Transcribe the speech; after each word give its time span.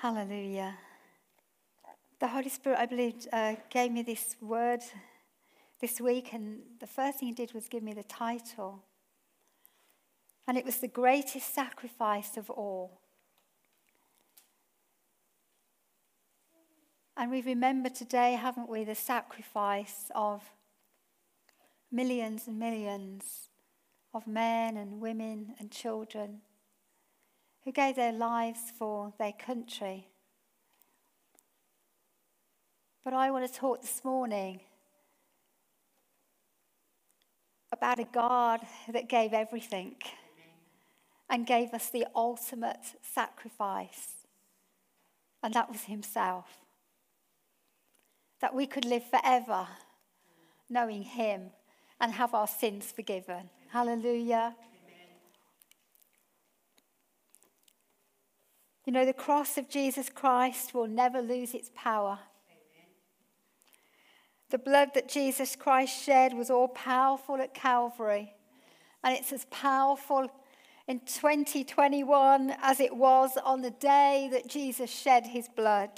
Hallelujah. 0.00 0.78
The 2.20 2.28
Holy 2.28 2.48
Spirit, 2.48 2.78
I 2.78 2.86
believe, 2.86 3.26
uh, 3.34 3.56
gave 3.68 3.92
me 3.92 4.00
this 4.00 4.34
word 4.40 4.80
this 5.78 6.00
week, 6.00 6.32
and 6.32 6.60
the 6.78 6.86
first 6.86 7.18
thing 7.18 7.28
He 7.28 7.34
did 7.34 7.52
was 7.52 7.68
give 7.68 7.82
me 7.82 7.92
the 7.92 8.04
title. 8.04 8.82
And 10.48 10.56
it 10.56 10.64
was 10.64 10.78
the 10.78 10.88
greatest 10.88 11.54
sacrifice 11.54 12.38
of 12.38 12.48
all. 12.48 13.02
And 17.14 17.30
we 17.30 17.42
remember 17.42 17.90
today, 17.90 18.32
haven't 18.40 18.70
we, 18.70 18.84
the 18.84 18.94
sacrifice 18.94 20.10
of 20.14 20.42
millions 21.92 22.48
and 22.48 22.58
millions 22.58 23.50
of 24.14 24.26
men 24.26 24.78
and 24.78 24.98
women 24.98 25.56
and 25.58 25.70
children 25.70 26.40
who 27.70 27.74
gave 27.74 27.94
their 27.94 28.10
lives 28.10 28.72
for 28.76 29.12
their 29.16 29.32
country. 29.32 30.08
But 33.04 33.14
I 33.14 33.30
want 33.30 33.46
to 33.46 33.60
talk 33.60 33.80
this 33.80 34.04
morning 34.04 34.58
about 37.70 38.00
a 38.00 38.08
God 38.12 38.58
that 38.92 39.08
gave 39.08 39.32
everything 39.32 39.94
and 41.28 41.46
gave 41.46 41.72
us 41.72 41.90
the 41.90 42.06
ultimate 42.12 42.96
sacrifice, 43.02 44.26
and 45.40 45.54
that 45.54 45.70
was 45.70 45.84
Himself. 45.84 46.46
That 48.40 48.52
we 48.52 48.66
could 48.66 48.84
live 48.84 49.04
forever 49.04 49.68
knowing 50.68 51.04
Him 51.04 51.50
and 52.00 52.14
have 52.14 52.34
our 52.34 52.48
sins 52.48 52.90
forgiven. 52.90 53.48
Hallelujah. 53.68 54.56
You 58.90 58.94
know, 58.94 59.06
the 59.06 59.12
cross 59.12 59.56
of 59.56 59.68
Jesus 59.68 60.08
Christ 60.08 60.74
will 60.74 60.88
never 60.88 61.22
lose 61.22 61.54
its 61.54 61.70
power. 61.76 62.18
The 64.48 64.58
blood 64.58 64.94
that 64.94 65.08
Jesus 65.08 65.54
Christ 65.54 66.02
shed 66.02 66.34
was 66.34 66.50
all 66.50 66.66
powerful 66.66 67.36
at 67.36 67.54
Calvary, 67.54 68.34
and 69.04 69.16
it's 69.16 69.32
as 69.32 69.46
powerful 69.52 70.28
in 70.88 70.98
2021 71.06 72.52
as 72.60 72.80
it 72.80 72.96
was 72.96 73.38
on 73.44 73.62
the 73.62 73.70
day 73.70 74.28
that 74.32 74.48
Jesus 74.48 74.90
shed 74.90 75.24
his 75.24 75.48
blood. 75.48 75.92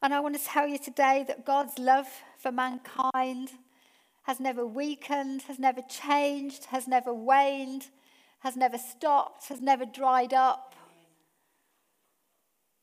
And 0.00 0.14
I 0.14 0.20
want 0.20 0.34
to 0.34 0.42
tell 0.42 0.66
you 0.66 0.78
today 0.78 1.26
that 1.28 1.44
God's 1.44 1.78
love 1.78 2.08
for 2.38 2.50
mankind 2.50 3.50
has 4.22 4.40
never 4.40 4.64
weakened, 4.64 5.42
has 5.42 5.58
never 5.58 5.82
changed, 5.82 6.64
has 6.70 6.88
never 6.88 7.12
waned, 7.12 7.88
has 8.44 8.56
never 8.56 8.78
stopped, 8.78 9.48
has 9.48 9.60
never 9.60 9.84
dried 9.84 10.32
up. 10.32 10.76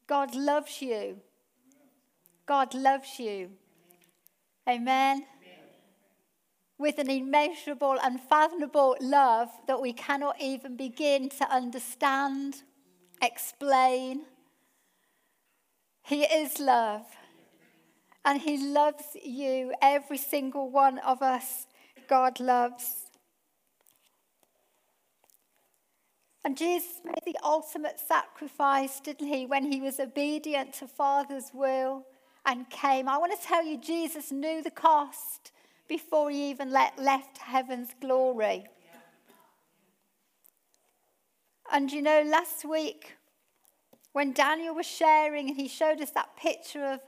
God 0.07 0.35
loves 0.35 0.81
you. 0.81 1.21
God 2.45 2.73
loves 2.73 3.17
you. 3.17 3.51
Amen 4.67 5.25
with 6.81 6.97
an 6.97 7.11
immeasurable, 7.11 7.95
unfathomable 8.01 8.97
love 8.99 9.49
that 9.67 9.79
we 9.79 9.93
cannot 9.93 10.35
even 10.41 10.75
begin 10.75 11.29
to 11.29 11.47
understand, 11.53 12.63
explain. 13.21 14.23
He 16.01 16.23
is 16.23 16.59
love. 16.59 17.05
And 18.25 18.41
He 18.41 18.57
loves 18.57 19.15
you, 19.23 19.73
every 19.79 20.17
single 20.17 20.71
one 20.71 20.97
of 20.97 21.21
us, 21.21 21.67
God 22.07 22.39
loves. 22.39 23.00
And 26.43 26.57
Jesus 26.57 27.01
made 27.05 27.23
the 27.25 27.37
ultimate 27.43 27.99
sacrifice, 27.99 28.99
didn't 28.99 29.27
He, 29.27 29.45
when 29.45 29.71
He 29.71 29.79
was 29.79 29.99
obedient 29.99 30.73
to 30.75 30.87
Father's 30.87 31.51
will 31.53 32.05
and 32.45 32.69
came. 32.69 33.07
I 33.07 33.17
want 33.17 33.39
to 33.39 33.47
tell 33.47 33.63
you, 33.63 33.77
Jesus 33.79 34.31
knew 34.31 34.63
the 34.63 34.71
cost 34.71 35.51
before 35.87 36.31
he 36.31 36.49
even 36.49 36.71
let, 36.71 36.97
left 36.97 37.37
heaven's 37.37 37.89
glory. 37.99 38.65
And 41.71 41.91
you 41.91 42.01
know, 42.01 42.23
last 42.25 42.65
week, 42.65 43.17
when 44.13 44.33
Daniel 44.33 44.75
was 44.75 44.85
sharing 44.85 45.49
and 45.49 45.57
he 45.57 45.67
showed 45.67 46.01
us 46.01 46.11
that 46.11 46.35
picture 46.37 46.85
of 46.85 46.99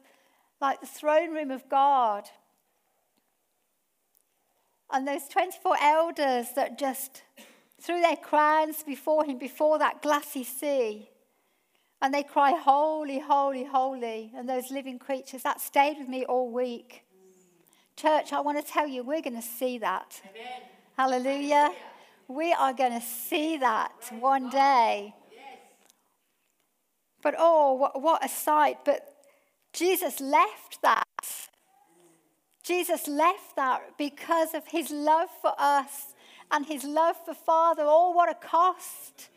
like 0.61 0.79
the 0.79 0.87
throne 0.87 1.33
room 1.33 1.51
of 1.51 1.67
God, 1.69 2.29
and 4.91 5.07
those 5.07 5.27
24 5.27 5.75
elders 5.81 6.47
that 6.55 6.77
just 6.77 7.23
threw 7.83 8.01
their 8.01 8.15
crowns 8.15 8.81
before 8.83 9.25
him, 9.25 9.37
before 9.37 9.77
that 9.77 10.01
glassy 10.01 10.43
sea, 10.43 11.09
and 12.01 12.13
they 12.13 12.23
cry, 12.23 12.51
Holy, 12.51 13.19
holy, 13.19 13.65
holy. 13.65 14.31
And 14.35 14.47
those 14.47 14.71
living 14.71 14.99
creatures, 14.99 15.43
that 15.43 15.61
stayed 15.61 15.97
with 15.97 16.07
me 16.07 16.25
all 16.25 16.51
week. 16.51 17.03
Church, 17.95 18.33
I 18.33 18.39
want 18.39 18.65
to 18.65 18.73
tell 18.73 18.87
you, 18.87 19.03
we're 19.03 19.21
going 19.21 19.35
to 19.35 19.41
see 19.41 19.77
that. 19.77 20.21
Amen. 20.29 20.61
Hallelujah. 20.97 21.55
Hallelujah. 21.55 21.79
We 22.27 22.53
are 22.53 22.73
going 22.73 22.99
to 22.99 23.05
see 23.05 23.57
that 23.57 23.91
one 24.19 24.49
day. 24.49 25.13
But 27.21 27.35
oh, 27.37 27.73
what, 27.73 28.01
what 28.01 28.25
a 28.25 28.29
sight. 28.29 28.79
But 28.83 29.07
Jesus 29.71 30.19
left 30.19 30.81
that. 30.81 31.03
Jesus 32.63 33.07
left 33.07 33.55
that 33.55 33.81
because 33.97 34.53
of 34.53 34.67
his 34.67 34.89
love 34.89 35.29
for 35.41 35.53
us 35.57 36.12
and 36.53 36.65
his 36.67 36.85
love 36.85 37.17
for 37.25 37.33
Father. 37.33 37.83
Oh, 37.85 38.11
what 38.11 38.29
a 38.29 38.35
cost! 38.35 39.29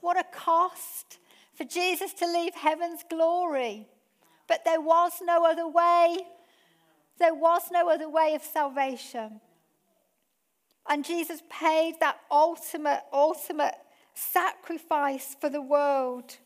What 0.00 0.16
a 0.16 0.24
cost 0.32 1.18
for 1.54 1.64
Jesus 1.64 2.12
to 2.14 2.26
leave 2.26 2.54
heaven's 2.54 3.02
glory. 3.10 3.88
But 4.46 4.64
there 4.64 4.80
was 4.80 5.12
no 5.22 5.44
other 5.44 5.66
way. 5.66 6.18
There 7.18 7.34
was 7.34 7.62
no 7.72 7.90
other 7.90 8.08
way 8.08 8.34
of 8.34 8.42
salvation. 8.42 9.40
And 10.88 11.04
Jesus 11.04 11.42
paid 11.50 11.94
that 12.00 12.20
ultimate, 12.30 13.02
ultimate 13.12 13.74
sacrifice 14.14 15.36
for 15.40 15.50
the 15.50 15.60
world. 15.60 16.36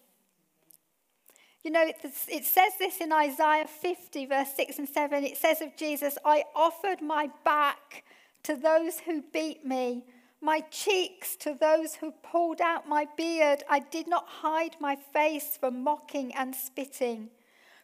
You 1.63 1.71
know, 1.73 1.85
it 1.87 2.45
says 2.45 2.73
this 2.79 3.01
in 3.01 3.13
Isaiah 3.13 3.67
50, 3.69 4.27
verse 4.27 4.49
6 4.57 4.79
and 4.79 4.89
7. 4.89 5.25
It 5.25 5.37
says 5.37 5.61
of 5.61 5.77
Jesus, 5.77 6.17
I 6.25 6.45
offered 6.57 7.01
my 7.03 7.29
back 7.45 8.05
to 8.45 8.57
those 8.57 9.01
who 9.01 9.23
beat 9.33 9.65
me, 9.65 10.05
my 10.41 10.61
cheeks 10.71 11.37
to 11.37 11.57
those 11.59 11.95
who 11.95 12.13
pulled 12.23 12.61
out 12.61 12.89
my 12.89 13.07
beard. 13.17 13.63
I 13.71 13.79
did 13.79 14.09
not 14.09 14.27
hide 14.29 14.77
my 14.81 14.97
face 14.97 15.57
from 15.59 15.85
mocking 15.85 16.35
and 16.35 16.55
spitting. 16.55 17.31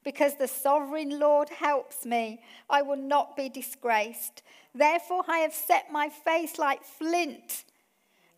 Because 0.05 0.37
the 0.37 0.49
sovereign 0.49 1.19
Lord 1.19 1.49
helps 1.49 2.05
me, 2.05 2.41
I 2.71 2.83
will 2.83 2.97
not 2.97 3.37
be 3.37 3.49
disgraced. 3.49 4.43
Therefore, 4.75 5.23
I 5.29 5.39
have 5.39 5.53
set 5.53 5.93
my 5.93 6.09
face 6.09 6.59
like 6.59 6.83
flint, 6.83 7.65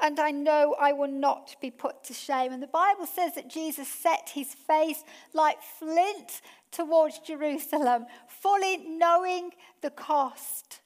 and 0.00 0.18
I 0.18 0.30
know 0.30 0.74
I 0.80 0.92
will 0.92 1.10
not 1.10 1.56
be 1.60 1.70
put 1.70 2.02
to 2.04 2.14
shame. 2.14 2.52
And 2.52 2.62
the 2.62 2.66
Bible 2.66 3.06
says 3.06 3.34
that 3.34 3.48
Jesus 3.48 3.88
set 3.88 4.30
his 4.34 4.54
face 4.54 5.04
like 5.32 5.62
flint 5.62 6.40
towards 6.72 7.18
Jerusalem, 7.18 8.06
fully 8.26 8.78
knowing 8.78 9.50
the 9.82 9.90
cost. 9.90 10.80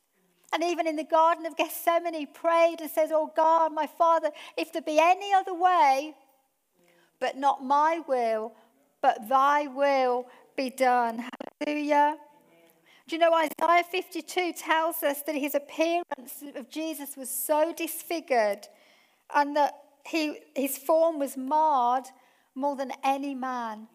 And 0.54 0.62
even 0.62 0.86
in 0.86 0.94
the 0.94 1.04
Garden 1.04 1.46
of 1.46 1.56
Gethsemane, 1.56 2.14
he 2.14 2.26
prayed 2.26 2.76
and 2.80 2.88
says, 2.88 3.10
Oh 3.12 3.32
God, 3.34 3.72
my 3.72 3.88
Father, 3.88 4.30
if 4.56 4.72
there 4.72 4.82
be 4.82 5.00
any 5.00 5.34
other 5.34 5.52
way, 5.52 6.14
but 7.18 7.36
not 7.36 7.64
my 7.64 8.00
will, 8.06 8.52
but 9.02 9.28
thy 9.28 9.66
will 9.66 10.26
be 10.56 10.70
done. 10.70 11.28
Hallelujah. 11.60 12.16
Do 13.08 13.16
you 13.16 13.20
know 13.20 13.34
Isaiah 13.34 13.82
52 13.82 14.52
tells 14.52 15.02
us 15.02 15.22
that 15.22 15.34
his 15.34 15.56
appearance 15.56 16.44
of 16.54 16.70
Jesus 16.70 17.16
was 17.16 17.28
so 17.28 17.74
disfigured 17.76 18.68
and 19.34 19.56
that 19.56 19.74
he, 20.06 20.38
his 20.54 20.78
form 20.78 21.18
was 21.18 21.36
marred 21.36 22.04
more 22.54 22.76
than 22.76 22.92
any 23.02 23.34
man? 23.34 23.88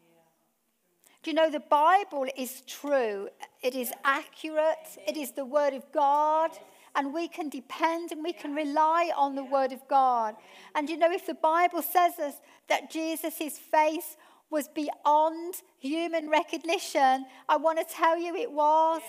Do 1.21 1.31
you 1.31 1.36
know 1.36 1.50
the 1.50 1.60
Bible 1.60 2.27
is 2.38 2.62
true? 2.62 3.30
It 3.62 3.75
is 3.75 3.92
accurate. 4.06 4.98
It 5.06 5.18
is 5.18 5.31
the 5.31 5.44
Word 5.44 5.74
of 5.74 5.83
God. 5.92 6.51
And 6.95 7.13
we 7.13 7.27
can 7.27 7.50
depend 7.50 8.12
and 8.12 8.24
we 8.24 8.33
can 8.33 8.56
rely 8.56 9.12
on 9.16 9.36
the 9.36 9.44
Word 9.44 9.74
of 9.74 9.86
God. 9.88 10.36
And 10.75 10.89
you 10.89 10.98
know, 10.98 11.12
if 11.12 11.25
the 11.25 11.33
Bible 11.33 11.81
says 11.81 12.18
us 12.19 12.36
that 12.68 12.89
Jesus' 12.89 13.60
face 13.60 14.16
was 14.50 14.68
beyond 14.69 15.56
human 15.77 16.30
recognition, 16.30 17.25
I 17.48 17.57
want 17.57 17.80
to 17.80 17.95
tell 17.95 18.18
you 18.18 18.36
it 18.36 18.51
was. 18.51 19.01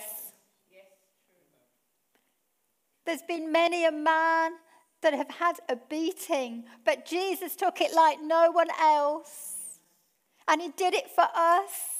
Yes. 0.69 0.83
Yes, 0.83 0.83
There's 3.05 3.27
been 3.27 3.51
many 3.51 3.85
a 3.85 3.91
man 3.91 4.51
that 5.01 5.13
have 5.13 5.29
had 5.29 5.57
a 5.67 5.77
beating, 5.89 6.65
but 6.85 7.05
Jesus 7.05 7.55
took 7.55 7.81
it 7.81 7.93
like 7.93 8.19
no 8.21 8.51
one 8.51 8.69
else. 8.79 9.79
And 10.47 10.61
he 10.61 10.69
did 10.69 10.93
it 10.93 11.09
for 11.09 11.25
us. 11.33 11.90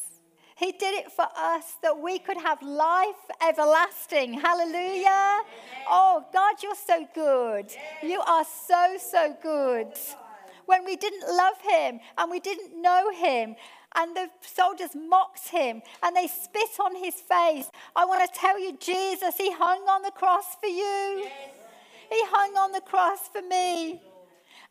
He 0.62 0.72
did 0.72 0.94
it 1.02 1.12
for 1.12 1.28
us 1.36 1.66
that 1.82 1.98
we 1.98 2.20
could 2.20 2.38
have 2.38 2.62
life 2.62 3.24
everlasting. 3.50 4.34
Hallelujah. 4.34 5.42
Oh, 5.90 6.24
God, 6.32 6.56
you're 6.62 6.76
so 6.76 7.08
good. 7.16 7.66
You 8.04 8.20
are 8.22 8.46
so, 8.46 8.98
so 9.00 9.36
good. 9.42 9.88
when 10.72 10.86
we 10.86 10.96
didn't 10.96 11.28
love 11.28 11.60
him 11.62 12.00
and 12.18 12.32
we 12.32 12.40
didn't 12.40 12.80
know 12.82 13.12
him 13.12 13.56
and 13.96 14.16
the 14.16 14.30
soldiers 14.42 14.92
mocked 14.96 15.50
him 15.50 15.82
and 16.02 16.16
they 16.16 16.28
spit 16.28 16.70
on 16.80 16.96
his 16.96 17.16
face. 17.16 17.70
I 17.96 18.06
want 18.06 18.22
to 18.22 18.40
tell 18.40 18.60
you, 18.60 18.78
Jesus, 18.78 19.36
he 19.38 19.52
hung 19.52 19.82
on 19.90 20.02
the 20.02 20.12
cross 20.12 20.56
for 20.62 20.68
you. 20.68 21.24
Yes. 21.26 21.32
He 22.10 22.22
hung 22.26 22.56
on 22.56 22.72
the 22.72 22.82
cross 22.82 23.28
for 23.34 23.42
me. 23.42 24.02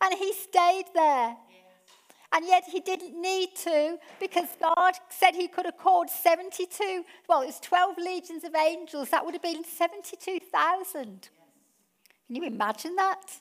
And 0.03 0.15
he 0.15 0.33
stayed 0.33 0.87
there. 0.95 1.37
And 2.33 2.47
yet 2.47 2.65
he 2.71 2.79
didn't 2.79 3.21
need 3.21 3.57
to 3.65 3.99
because 4.21 4.49
God 4.61 4.95
said 5.09 5.35
he 5.35 5.49
could 5.49 5.65
have 5.65 5.77
called 5.77 6.09
72, 6.09 7.05
well, 7.29 7.43
it 7.43 7.47
was 7.47 7.59
12 7.61 7.99
legions 7.99 8.45
of 8.45 8.55
angels. 8.55 9.11
That 9.11 9.25
would 9.25 9.35
have 9.35 9.43
been 9.43 9.65
72,000. 9.65 11.29
Can 12.27 12.37
you 12.37 12.45
imagine 12.45 12.95
that? 12.97 13.41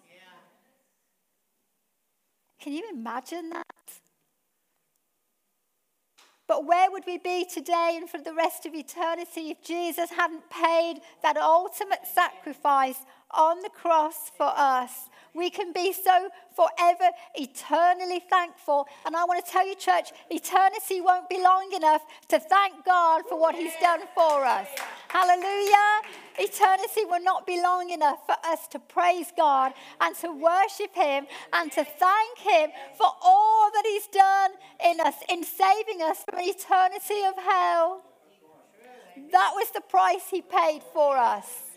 Can 2.59 2.73
you 2.73 2.89
imagine 2.91 3.51
that? 3.51 3.65
But 6.47 6.65
where 6.65 6.89
would 6.89 7.03
we 7.05 7.19
be 7.19 7.45
today 7.45 7.93
and 7.95 8.09
for 8.09 8.17
the 8.17 8.33
rest 8.33 8.65
of 8.65 8.73
eternity 8.73 9.51
if 9.51 9.61
Jesus 9.63 10.09
hadn't 10.09 10.49
paid 10.49 10.95
that 11.21 11.37
ultimate 11.37 12.07
sacrifice 12.11 12.97
on 13.29 13.61
the 13.61 13.69
cross 13.69 14.31
for 14.35 14.51
us? 14.55 15.08
We 15.33 15.49
can 15.49 15.71
be 15.73 15.93
so 15.93 16.29
forever, 16.55 17.11
eternally 17.35 18.21
thankful. 18.29 18.87
And 19.05 19.15
I 19.15 19.23
want 19.25 19.45
to 19.45 19.51
tell 19.51 19.67
you, 19.67 19.75
church, 19.75 20.11
eternity 20.29 21.01
won't 21.01 21.29
be 21.29 21.41
long 21.41 21.71
enough 21.75 22.01
to 22.29 22.39
thank 22.39 22.85
God 22.85 23.23
for 23.29 23.39
what 23.39 23.55
He's 23.55 23.75
done 23.81 24.01
for 24.15 24.43
us. 24.43 24.67
Hallelujah. 25.09 26.01
Eternity 26.37 27.05
will 27.05 27.23
not 27.23 27.45
be 27.45 27.61
long 27.61 27.89
enough 27.89 28.25
for 28.25 28.35
us 28.45 28.67
to 28.69 28.79
praise 28.79 29.31
God 29.35 29.73
and 30.01 30.15
to 30.17 30.31
worship 30.31 30.95
Him 30.95 31.27
and 31.53 31.71
to 31.71 31.83
thank 31.83 32.37
Him 32.37 32.71
for 32.97 33.07
all 33.21 33.69
that 33.73 33.83
He's 33.85 34.07
done 34.07 34.51
in 34.83 34.99
us, 34.99 35.15
in 35.29 35.43
saving 35.43 36.01
us 36.01 36.23
from 36.23 36.39
an 36.39 36.45
eternity 36.45 37.23
of 37.27 37.35
hell. 37.43 38.01
That 39.31 39.51
was 39.53 39.69
the 39.71 39.81
price 39.81 40.29
He 40.31 40.41
paid 40.41 40.81
for 40.93 41.17
us. 41.17 41.68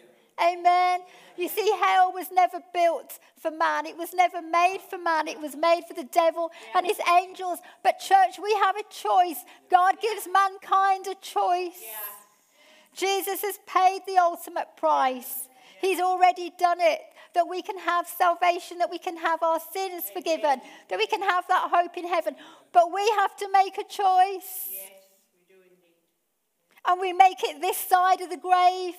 Amen. 0.42 1.00
You 1.36 1.48
see, 1.48 1.72
hell 1.80 2.12
was 2.12 2.26
never 2.32 2.60
built 2.74 3.18
for 3.40 3.50
man. 3.50 3.86
It 3.86 3.96
was 3.96 4.12
never 4.12 4.42
made 4.42 4.80
for 4.88 4.98
man. 4.98 5.28
It 5.28 5.40
was 5.40 5.56
made 5.56 5.82
for 5.86 5.94
the 5.94 6.04
devil 6.04 6.50
and 6.74 6.86
his 6.86 6.98
angels. 7.20 7.58
But, 7.82 7.98
church, 7.98 8.38
we 8.42 8.52
have 8.62 8.76
a 8.76 8.82
choice. 8.90 9.44
God 9.70 9.96
gives 10.00 10.28
mankind 10.32 11.06
a 11.06 11.14
choice. 11.20 11.82
Jesus 12.94 13.42
has 13.42 13.58
paid 13.66 14.00
the 14.06 14.18
ultimate 14.18 14.76
price. 14.76 15.48
He's 15.80 16.00
already 16.00 16.52
done 16.58 16.78
it. 16.80 17.00
That 17.34 17.48
we 17.48 17.62
can 17.62 17.78
have 17.78 18.06
salvation, 18.06 18.76
that 18.78 18.90
we 18.90 18.98
can 18.98 19.16
have 19.16 19.42
our 19.42 19.58
sins 19.72 20.04
forgiven, 20.12 20.60
that 20.90 20.98
we 20.98 21.06
can 21.06 21.22
have 21.22 21.44
that 21.48 21.70
hope 21.72 21.96
in 21.96 22.06
heaven. 22.06 22.36
But 22.74 22.92
we 22.92 23.00
have 23.16 23.34
to 23.38 23.48
make 23.50 23.78
a 23.78 23.84
choice. 23.84 24.68
And 26.86 27.00
we 27.00 27.14
make 27.14 27.42
it 27.42 27.62
this 27.62 27.78
side 27.78 28.20
of 28.20 28.28
the 28.28 28.36
grave. 28.36 28.96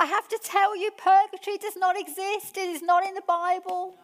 I 0.00 0.06
have 0.06 0.28
to 0.28 0.38
tell 0.42 0.76
you, 0.76 0.90
purgatory 0.90 1.56
does 1.58 1.76
not 1.76 1.98
exist, 1.98 2.56
it 2.56 2.68
is 2.68 2.82
not 2.82 3.06
in 3.06 3.14
the 3.14 3.22
Bible. 3.26 3.94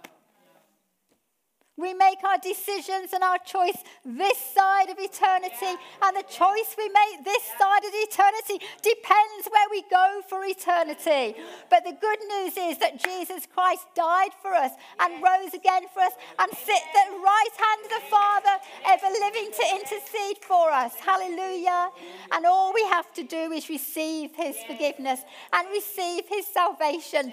We 1.81 1.95
make 1.95 2.23
our 2.23 2.37
decisions 2.37 3.15
and 3.15 3.25
our 3.25 3.39
choice 3.39 3.79
this 4.05 4.37
side 4.37 4.91
of 4.91 4.99
eternity, 4.99 5.81
and 6.03 6.15
the 6.15 6.29
choice 6.29 6.77
we 6.77 6.89
make 6.89 7.25
this 7.25 7.43
side 7.59 7.85
of 7.85 7.93
eternity 7.95 8.61
depends 8.83 9.49
where 9.49 9.69
we 9.71 9.83
go 9.91 10.21
for 10.29 10.45
eternity. 10.45 11.41
But 11.71 11.85
the 11.85 11.97
good 11.99 12.19
news 12.29 12.57
is 12.59 12.79
that 12.79 13.03
Jesus 13.03 13.49
Christ 13.53 13.87
died 13.97 14.33
for 14.43 14.53
us 14.53 14.73
and 15.01 15.23
rose 15.23 15.55
again 15.55 15.85
for 15.95 16.01
us 16.01 16.13
and 16.39 16.51
sits 16.53 16.91
at 16.97 17.09
the 17.09 17.17
right 17.17 17.55
hand 17.57 17.81
of 17.85 17.91
the 17.97 18.07
Father, 18.11 18.55
ever 18.87 19.07
living 19.09 19.51
to 19.51 19.65
intercede 19.77 20.39
for 20.43 20.71
us. 20.71 20.93
Hallelujah. 20.97 21.89
And 22.33 22.45
all 22.45 22.75
we 22.75 22.85
have 22.85 23.13
to 23.15 23.23
do 23.23 23.53
is 23.53 23.71
receive 23.71 24.35
his 24.35 24.57
forgiveness 24.67 25.21
and 25.53 25.67
receive 25.71 26.25
his 26.29 26.47
salvation 26.47 27.33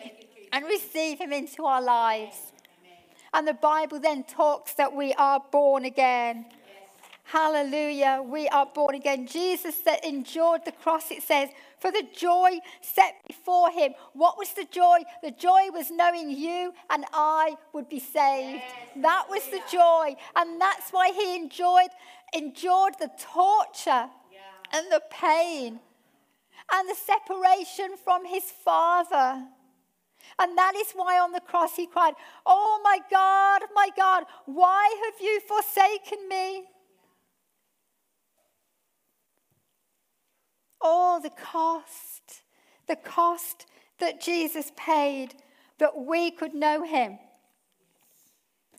and 0.54 0.66
receive 0.66 1.20
him 1.20 1.34
into 1.34 1.66
our 1.66 1.82
lives. 1.82 2.54
And 3.38 3.48
the 3.48 3.54
Bible 3.54 4.00
then 4.00 4.24
talks 4.24 4.74
that 4.74 4.96
we 4.96 5.14
are 5.14 5.40
born 5.52 5.86
again. 5.86 6.48
Yes. 6.50 7.12
Hallelujah. 7.26 8.24
We 8.26 8.48
are 8.48 8.66
born 8.66 8.96
again. 8.96 9.28
Jesus 9.28 9.76
that 9.86 10.04
endured 10.04 10.66
the 10.66 10.72
cross, 10.72 11.12
it 11.12 11.22
says, 11.22 11.50
for 11.78 11.92
the 11.92 12.04
joy 12.18 12.58
set 12.82 13.14
before 13.28 13.70
him. 13.70 13.94
What 14.14 14.40
was 14.40 14.54
the 14.54 14.66
joy? 14.72 15.02
The 15.22 15.30
joy 15.30 15.70
was 15.72 15.92
knowing 15.92 16.32
you 16.32 16.74
and 16.90 17.06
I 17.14 17.58
would 17.74 17.88
be 17.90 18.00
saved. 18.00 18.64
Yes. 18.64 19.04
That 19.04 19.26
was 19.30 19.44
the 19.50 19.62
joy. 19.72 20.16
And 20.36 20.60
that's 20.60 20.90
why 20.90 21.12
he 21.12 21.36
enjoyed, 21.36 21.90
endured 22.34 22.96
the 23.00 23.12
torture 23.20 24.10
yeah. 24.34 24.74
and 24.74 24.92
the 24.92 25.04
pain 25.12 25.80
and 26.74 26.90
the 26.90 26.96
separation 26.96 27.98
from 28.04 28.26
his 28.26 28.46
Father. 28.46 29.44
And 30.40 30.58
that 30.58 30.76
is 30.76 30.92
why 30.94 31.20
on 31.20 31.32
the 31.32 31.40
cross 31.40 31.76
he 31.76 31.88
cried, 31.88 32.14
Oh 32.46 32.80
my 32.84 33.00
God, 33.10 33.62
my 33.74 33.90
God, 33.96 34.24
why 34.46 34.96
have 35.06 35.22
you 35.22 35.40
forsaken 35.42 36.30
me? 36.30 36.66
Oh, 40.82 41.20
the 41.22 41.32
cost, 41.32 42.44
the 42.88 42.96
cost 42.96 43.66
that 44.00 44.22
Jesus 44.22 44.72
paid 44.78 45.34
that 45.80 45.98
we 45.98 46.30
could 46.30 46.54
know 46.54 46.84
him. 46.84 47.18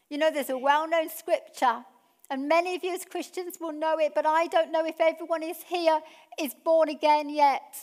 You 0.08 0.18
know, 0.18 0.30
there's 0.30 0.50
a 0.50 0.58
well 0.58 0.88
known 0.88 1.10
scripture, 1.10 1.84
and 2.30 2.48
many 2.48 2.76
of 2.76 2.84
you 2.84 2.94
as 2.94 3.04
Christians 3.04 3.58
will 3.60 3.72
know 3.72 3.98
it, 3.98 4.12
but 4.14 4.26
I 4.26 4.46
don't 4.46 4.72
know 4.72 4.86
if 4.86 5.00
everyone 5.00 5.42
is 5.42 5.58
here 5.66 6.00
is 6.40 6.54
born 6.64 6.88
again 6.88 7.28
yet. 7.28 7.76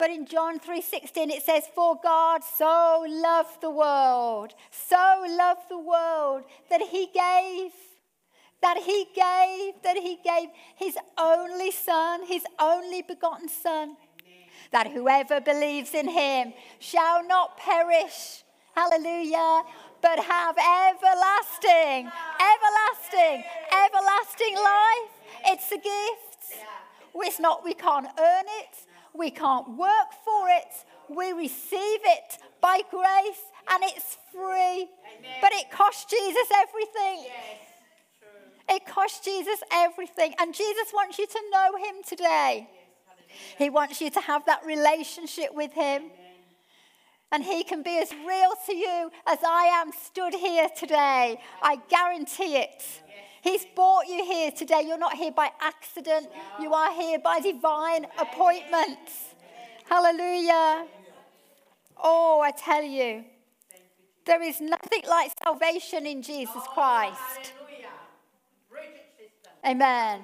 But 0.00 0.08
in 0.10 0.24
John 0.24 0.58
3:16 0.58 1.28
it 1.28 1.42
says 1.42 1.64
for 1.74 1.94
God 2.02 2.42
so 2.42 3.04
loved 3.06 3.60
the 3.60 3.68
world, 3.68 4.54
so 4.70 5.26
loved 5.28 5.68
the 5.68 5.78
world 5.78 6.44
that 6.70 6.80
he 6.80 7.02
gave 7.12 7.72
that 8.62 8.78
he 8.78 8.98
gave 9.14 9.74
that 9.82 9.98
he 9.98 10.18
gave 10.24 10.48
his 10.76 10.96
only 11.18 11.70
son, 11.70 12.24
his 12.24 12.44
only 12.58 13.02
begotten 13.02 13.50
son. 13.50 13.98
That 14.72 14.86
whoever 14.86 15.38
believes 15.38 15.92
in 15.92 16.08
him 16.08 16.54
shall 16.78 17.22
not 17.22 17.58
perish. 17.58 18.42
Hallelujah. 18.74 19.64
But 20.00 20.18
have 20.20 20.56
everlasting, 20.56 22.10
everlasting, 22.52 23.44
everlasting 23.84 24.54
life. 24.54 25.12
It's 25.44 25.70
a 25.72 25.80
gift. 25.92 26.42
It's 27.16 27.38
not, 27.38 27.62
we 27.62 27.74
can't 27.74 28.06
earn 28.18 28.46
it. 28.62 28.89
We 29.16 29.30
can't 29.30 29.76
work 29.76 30.10
for 30.24 30.48
it. 30.48 30.72
We 31.08 31.32
receive 31.32 32.00
it 32.04 32.38
by 32.60 32.82
grace 32.90 33.42
and 33.70 33.82
it's 33.84 34.16
free. 34.32 34.42
Amen. 34.42 35.38
But 35.40 35.52
it 35.52 35.70
cost 35.70 36.08
Jesus 36.08 36.46
everything. 36.56 37.24
Yes, 37.24 37.58
it 38.68 38.86
cost 38.86 39.24
Jesus 39.24 39.60
everything. 39.72 40.34
And 40.38 40.54
Jesus 40.54 40.92
wants 40.94 41.18
you 41.18 41.26
to 41.26 41.40
know 41.50 41.76
him 41.76 41.96
today. 42.06 42.68
Yes, 42.70 43.38
he 43.58 43.70
wants 43.70 44.00
you 44.00 44.10
to 44.10 44.20
have 44.20 44.46
that 44.46 44.64
relationship 44.64 45.52
with 45.52 45.72
him. 45.72 46.02
Amen. 46.02 46.12
And 47.32 47.44
he 47.44 47.62
can 47.62 47.82
be 47.82 47.98
as 47.98 48.12
real 48.26 48.52
to 48.66 48.74
you 48.74 49.10
as 49.26 49.38
I 49.46 49.82
am 49.82 49.92
stood 49.92 50.34
here 50.34 50.68
today. 50.76 51.40
I 51.62 51.78
guarantee 51.88 52.56
it. 52.56 52.82
He's 53.42 53.64
brought 53.74 54.06
you 54.06 54.24
here 54.24 54.50
today. 54.50 54.82
You're 54.86 54.98
not 54.98 55.14
here 55.14 55.32
by 55.32 55.50
accident, 55.60 56.28
you 56.60 56.72
are 56.74 56.92
here 56.92 57.18
by 57.18 57.40
divine 57.40 58.06
appointment. 58.18 58.98
Hallelujah. 59.88 60.86
Oh, 62.02 62.40
I 62.40 62.52
tell 62.52 62.82
you, 62.82 63.24
there 64.24 64.42
is 64.42 64.60
nothing 64.60 65.02
like 65.08 65.32
salvation 65.42 66.06
in 66.06 66.22
Jesus 66.22 66.62
Christ. 66.74 67.52
Amen. 69.66 70.20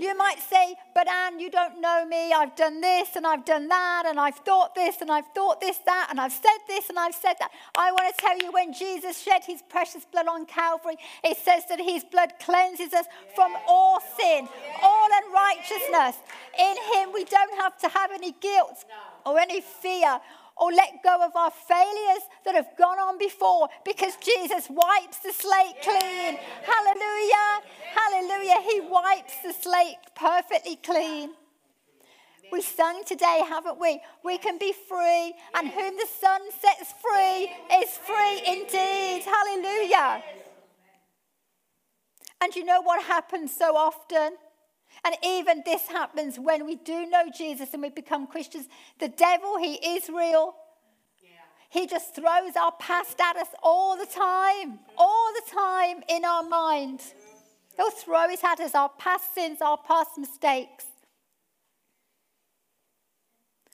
You 0.00 0.16
might 0.16 0.38
say, 0.38 0.76
but 0.94 1.06
Anne, 1.06 1.38
you 1.38 1.50
don't 1.50 1.78
know 1.78 2.06
me. 2.06 2.32
I've 2.32 2.56
done 2.56 2.80
this 2.80 3.16
and 3.16 3.26
I've 3.26 3.44
done 3.44 3.68
that 3.68 4.04
and 4.06 4.18
I've 4.18 4.36
thought 4.36 4.74
this 4.74 5.02
and 5.02 5.10
I've 5.10 5.26
thought 5.34 5.60
this, 5.60 5.76
that, 5.84 6.06
and 6.08 6.18
I've 6.18 6.32
said 6.32 6.56
this 6.66 6.88
and 6.88 6.98
I've 6.98 7.14
said 7.14 7.34
that. 7.38 7.50
I 7.76 7.92
want 7.92 8.16
to 8.16 8.22
tell 8.22 8.38
you 8.38 8.50
when 8.50 8.72
Jesus 8.72 9.20
shed 9.20 9.42
his 9.44 9.60
precious 9.60 10.06
blood 10.06 10.26
on 10.26 10.46
Calvary, 10.46 10.96
it 11.22 11.36
says 11.36 11.64
that 11.68 11.78
his 11.78 12.02
blood 12.02 12.32
cleanses 12.42 12.94
us 12.94 13.04
from 13.34 13.52
all 13.68 14.00
sin, 14.18 14.48
all 14.82 15.08
unrighteousness. 15.26 16.16
In 16.58 16.76
him, 16.94 17.12
we 17.12 17.24
don't 17.24 17.60
have 17.60 17.76
to 17.80 17.88
have 17.88 18.10
any 18.10 18.32
guilt 18.40 18.82
or 19.26 19.38
any 19.38 19.60
fear 19.60 20.18
or 20.60 20.70
let 20.72 21.02
go 21.02 21.24
of 21.24 21.34
our 21.34 21.50
failures 21.50 22.22
that 22.44 22.54
have 22.54 22.68
gone 22.76 22.98
on 22.98 23.18
before 23.18 23.68
because 23.84 24.14
Jesus 24.16 24.68
wipes 24.68 25.18
the 25.18 25.32
slate 25.32 25.80
clean. 25.82 26.38
Hallelujah. 26.62 27.50
Hallelujah. 27.96 28.60
He 28.70 28.80
wipes 28.80 29.34
the 29.42 29.52
slate 29.52 29.96
perfectly 30.14 30.76
clean. 30.76 31.30
We 32.52 32.62
sung 32.62 33.04
today, 33.04 33.42
haven't 33.48 33.80
we? 33.80 34.00
We 34.24 34.36
can 34.36 34.58
be 34.58 34.74
free, 34.88 35.34
and 35.54 35.68
whom 35.68 35.96
the 35.96 36.08
Son 36.20 36.40
sets 36.60 36.92
free 37.00 37.44
is 37.80 37.90
free 37.96 38.42
indeed. 38.44 39.22
Hallelujah. 39.24 40.22
And 42.42 42.56
you 42.56 42.64
know 42.64 42.82
what 42.82 43.04
happens 43.04 43.54
so 43.54 43.76
often? 43.76 44.36
And 45.04 45.14
even 45.24 45.62
this 45.64 45.86
happens 45.86 46.38
when 46.38 46.66
we 46.66 46.76
do 46.76 47.06
know 47.06 47.24
Jesus 47.34 47.72
and 47.72 47.82
we 47.82 47.90
become 47.90 48.26
Christians. 48.26 48.66
The 48.98 49.08
devil, 49.08 49.56
he 49.58 49.74
is 49.74 50.08
real. 50.08 50.54
He 51.70 51.86
just 51.86 52.16
throws 52.16 52.56
our 52.60 52.72
past 52.72 53.20
at 53.20 53.36
us 53.36 53.46
all 53.62 53.96
the 53.96 54.06
time, 54.06 54.80
all 54.98 55.32
the 55.32 55.52
time 55.52 56.02
in 56.08 56.24
our 56.24 56.42
mind. 56.42 57.00
He'll 57.76 57.92
throw 57.92 58.28
it 58.28 58.42
at 58.42 58.58
us, 58.58 58.74
our 58.74 58.88
past 58.88 59.32
sins, 59.34 59.58
our 59.62 59.78
past 59.78 60.18
mistakes. 60.18 60.86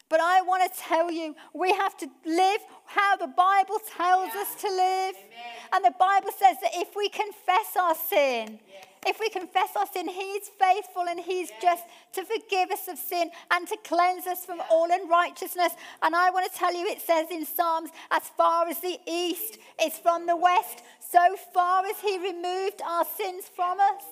But 0.09 0.21
I 0.21 0.41
want 0.43 0.73
to 0.73 0.81
tell 0.81 1.11
you, 1.11 1.35
we 1.53 1.73
have 1.73 1.97
to 1.99 2.07
live 2.25 2.61
how 2.85 3.17
the 3.17 3.27
Bible 3.27 3.81
tells 3.97 4.31
yeah. 4.33 4.41
us 4.41 4.55
to 4.61 4.69
live. 4.69 5.15
Amen. 5.17 5.57
And 5.73 5.85
the 5.85 5.95
Bible 5.99 6.31
says 6.31 6.57
that 6.63 6.71
if 6.75 6.95
we 6.95 7.09
confess 7.09 7.75
our 7.81 7.95
sin, 7.97 8.61
yes. 8.69 8.87
if 9.05 9.19
we 9.19 9.29
confess 9.31 9.71
our 9.77 9.87
sin, 9.87 10.07
He's 10.09 10.49
faithful 10.49 11.03
and 11.09 11.19
He's 11.19 11.51
yes. 11.51 11.61
just 11.61 11.85
to 12.13 12.25
forgive 12.25 12.71
us 12.71 12.87
of 12.87 12.99
sin 12.99 13.31
and 13.51 13.67
to 13.67 13.77
cleanse 13.85 14.29
us 14.29 14.47
from 14.47 14.63
all 14.71 14.89
unrighteousness. 14.91 15.73
And 16.03 16.15
I 16.15 16.31
want 16.31 16.51
to 16.51 16.57
tell 16.57 16.73
you, 16.73 16.87
it 16.87 17.01
says 17.01 17.27
in 17.33 17.45
Psalms, 17.45 17.91
as 18.13 18.23
far 18.37 18.69
as 18.69 18.79
the 18.81 18.99
east 19.09 19.59
is 19.83 19.99
from 19.99 20.27
the 20.27 20.37
west, 20.37 20.83
so 21.01 21.37
far 21.53 21.85
as 21.85 21.99
He 22.01 22.17
removed 22.19 22.81
our 22.87 23.05
sins 23.05 23.45
from 23.55 23.81
us. 23.81 24.05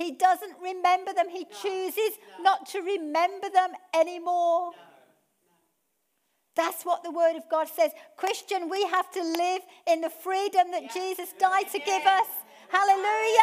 He 0.00 0.12
doesn't 0.12 0.54
remember 0.62 1.12
them. 1.12 1.28
He 1.28 1.44
chooses 1.44 2.16
not 2.40 2.66
to 2.68 2.80
remember 2.80 3.50
them 3.52 3.72
anymore. 3.94 4.72
That's 6.56 6.84
what 6.84 7.04
the 7.04 7.10
Word 7.10 7.36
of 7.36 7.42
God 7.50 7.68
says. 7.68 7.90
Christian, 8.16 8.70
we 8.70 8.82
have 8.86 9.10
to 9.12 9.22
live 9.22 9.60
in 9.86 10.00
the 10.00 10.08
freedom 10.08 10.70
that 10.70 10.90
Jesus 10.90 11.34
died 11.38 11.68
to 11.72 11.78
give 11.78 12.02
us. 12.06 12.26
Hallelujah. 12.70 13.42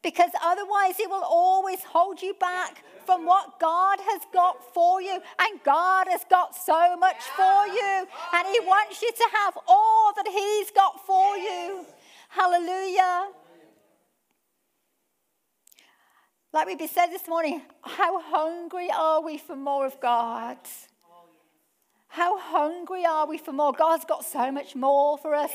Because 0.00 0.30
otherwise, 0.44 1.00
it 1.00 1.10
will 1.10 1.24
always 1.24 1.82
hold 1.82 2.22
you 2.22 2.34
back 2.34 2.84
from 3.04 3.26
what 3.26 3.58
God 3.58 3.98
has 3.98 4.22
got 4.32 4.72
for 4.72 5.02
you. 5.02 5.18
And 5.40 5.60
God 5.64 6.06
has 6.08 6.24
got 6.30 6.54
so 6.54 6.96
much 6.96 7.20
for 7.36 7.66
you. 7.66 8.06
And 8.32 8.46
He 8.46 8.60
wants 8.60 9.02
you 9.02 9.10
to 9.10 9.28
have 9.42 9.58
all 9.66 10.12
that 10.14 10.28
He's 10.28 10.70
got 10.70 11.04
for 11.04 11.36
you. 11.36 11.84
Hallelujah. 12.28 13.32
Like 16.52 16.66
we 16.66 16.86
said 16.88 17.06
this 17.06 17.28
morning, 17.28 17.62
how 17.82 18.20
hungry 18.20 18.88
are 18.92 19.22
we 19.22 19.38
for 19.38 19.54
more 19.54 19.86
of 19.86 20.00
God? 20.00 20.58
How 22.08 22.38
hungry 22.38 23.06
are 23.06 23.24
we 23.24 23.38
for 23.38 23.52
more? 23.52 23.72
God's 23.72 24.04
got 24.04 24.24
so 24.24 24.50
much 24.50 24.74
more 24.74 25.16
for 25.16 25.32
us 25.32 25.52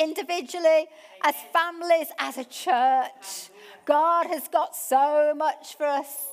individually, 0.00 0.86
as 1.22 1.34
families, 1.52 2.08
as 2.18 2.38
a 2.38 2.44
church. 2.44 3.50
God 3.84 4.28
has 4.28 4.48
got 4.48 4.74
so 4.74 5.34
much 5.36 5.76
for 5.76 5.84
us 5.84 6.28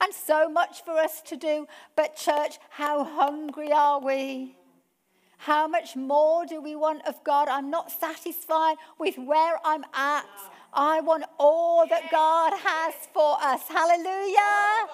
and 0.00 0.14
so 0.14 0.48
much 0.48 0.82
for 0.82 0.92
us 0.92 1.20
to 1.26 1.36
do. 1.36 1.66
But, 1.94 2.16
church, 2.16 2.58
how 2.70 3.04
hungry 3.04 3.70
are 3.70 4.00
we? 4.00 4.56
How 5.36 5.68
much 5.68 5.94
more 5.94 6.46
do 6.46 6.62
we 6.62 6.74
want 6.74 7.06
of 7.06 7.22
God? 7.22 7.48
I'm 7.48 7.68
not 7.68 7.90
satisfied 7.90 8.76
with 8.98 9.18
where 9.18 9.58
I'm 9.62 9.84
at. 9.92 10.24
I 10.72 11.00
want 11.00 11.24
all 11.38 11.86
that 11.86 12.10
God 12.10 12.52
has 12.58 12.94
for 13.12 13.36
us. 13.42 13.62
Hallelujah. 13.68 14.88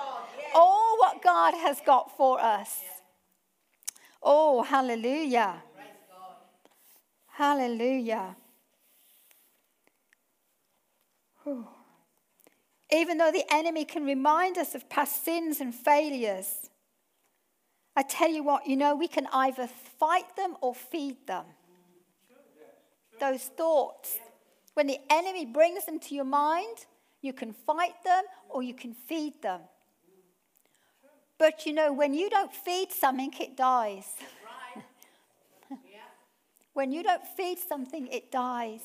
All 0.54 0.96
what 0.98 1.22
God 1.22 1.54
has 1.54 1.80
got 1.84 2.16
for 2.16 2.40
us. 2.40 2.80
Oh, 4.22 4.62
hallelujah. 4.62 5.62
Hallelujah. 7.28 8.36
Whew. 11.44 11.66
Even 12.90 13.18
though 13.18 13.30
the 13.30 13.44
enemy 13.52 13.84
can 13.84 14.04
remind 14.04 14.58
us 14.58 14.74
of 14.74 14.88
past 14.88 15.24
sins 15.24 15.60
and 15.60 15.74
failures, 15.74 16.70
I 17.94 18.02
tell 18.02 18.30
you 18.30 18.42
what, 18.42 18.66
you 18.66 18.76
know, 18.76 18.96
we 18.96 19.08
can 19.08 19.28
either 19.32 19.68
fight 19.68 20.36
them 20.36 20.56
or 20.60 20.74
feed 20.74 21.26
them. 21.26 21.44
Those 23.20 23.42
thoughts, 23.42 24.18
when 24.78 24.86
the 24.86 25.00
enemy 25.10 25.44
brings 25.44 25.86
them 25.86 25.98
to 25.98 26.14
your 26.14 26.24
mind, 26.24 26.86
you 27.20 27.32
can 27.32 27.52
fight 27.52 28.00
them 28.04 28.22
or 28.48 28.62
you 28.62 28.72
can 28.72 28.94
feed 28.94 29.42
them. 29.42 29.62
But 31.36 31.66
you 31.66 31.72
know, 31.72 31.92
when 31.92 32.14
you 32.14 32.30
don't 32.30 32.54
feed 32.54 32.92
something, 32.92 33.32
it 33.40 33.56
dies. 33.56 34.06
when 36.74 36.92
you 36.92 37.02
don't 37.02 37.26
feed 37.26 37.58
something, 37.58 38.06
it 38.06 38.30
dies. 38.30 38.82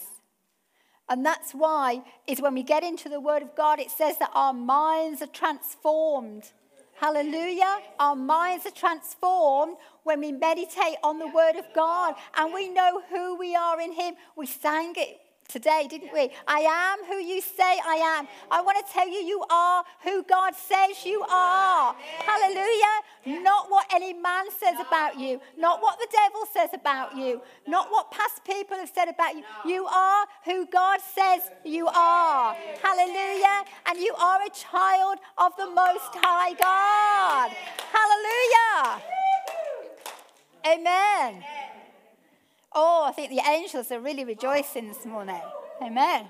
And 1.10 1.24
that's 1.24 1.52
why 1.52 2.02
is 2.26 2.42
when 2.42 2.56
we 2.56 2.64
get 2.64 2.84
into 2.84 3.08
the 3.08 3.20
word 3.20 3.44
of 3.44 3.56
God, 3.56 3.80
it 3.80 3.92
says 3.92 4.18
that 4.18 4.32
our 4.34 4.52
minds 4.52 5.22
are 5.22 5.28
transformed. 5.28 6.54
Hallelujah. 7.00 7.82
Our 8.00 8.16
minds 8.16 8.66
are 8.66 8.72
transformed 8.72 9.78
when 10.06 10.22
we 10.22 10.32
meditate 10.32 10.98
on 11.04 11.20
the 11.20 11.28
word 11.28 11.56
of 11.56 11.66
God 11.76 12.16
and 12.36 12.52
we 12.52 12.70
know 12.70 13.04
who 13.12 13.38
we 13.38 13.56
are 13.56 13.80
in 13.80 13.92
him. 13.92 14.16
We 14.36 14.48
sang 14.48 14.94
it 14.98 15.20
today, 15.48 15.88
didn't 15.90 16.14
we? 16.14 16.30
I 16.48 16.60
am 16.60 17.06
who 17.06 17.16
you 17.16 17.42
say 17.42 17.80
I 17.86 18.20
am. 18.20 18.28
I 18.50 18.62
want 18.62 18.86
to 18.86 18.94
tell 18.94 19.08
you, 19.08 19.20
you 19.20 19.44
are 19.50 19.84
who 20.04 20.24
God 20.24 20.54
says 20.56 21.06
you 21.06 21.24
are. 21.30 21.96
Hallelujah. 22.26 23.42
Not 23.44 23.70
what 23.70 23.86
any 23.94 24.14
man 24.14 24.46
says 24.52 24.76
about 24.86 25.20
you, 25.20 25.40
not 25.58 25.82
what 25.82 25.98
the 26.00 26.08
devil 26.12 26.46
says 26.52 26.70
about 26.74 27.16
you, 27.16 27.42
not 27.68 27.90
what 27.90 28.12
past 28.12 28.44
people 28.44 28.78
have 28.78 28.92
said 28.94 29.08
about 29.08 29.36
you. 29.36 29.44
You 29.66 29.86
are 29.86 30.26
who 30.46 30.66
God 30.68 31.00
says 31.00 31.50
you 31.64 31.88
are. 31.88 32.56
Hallelujah. 32.82 33.64
And 33.88 34.00
you 34.00 34.14
are 34.16 34.40
a 34.42 34.50
child 34.50 35.20
of 35.38 35.56
the 35.58 35.68
Most 35.68 36.12
High 36.16 36.54
God. 36.54 37.52
Hallelujah. 37.92 39.04
Amen. 40.66 41.44
Oh, 42.76 43.06
I 43.08 43.12
think 43.12 43.30
the 43.30 43.42
angels 43.48 43.92
are 43.92 44.00
really 44.00 44.26
rejoicing 44.26 44.88
this 44.88 45.06
morning. 45.06 45.42
Amen. 45.82 46.28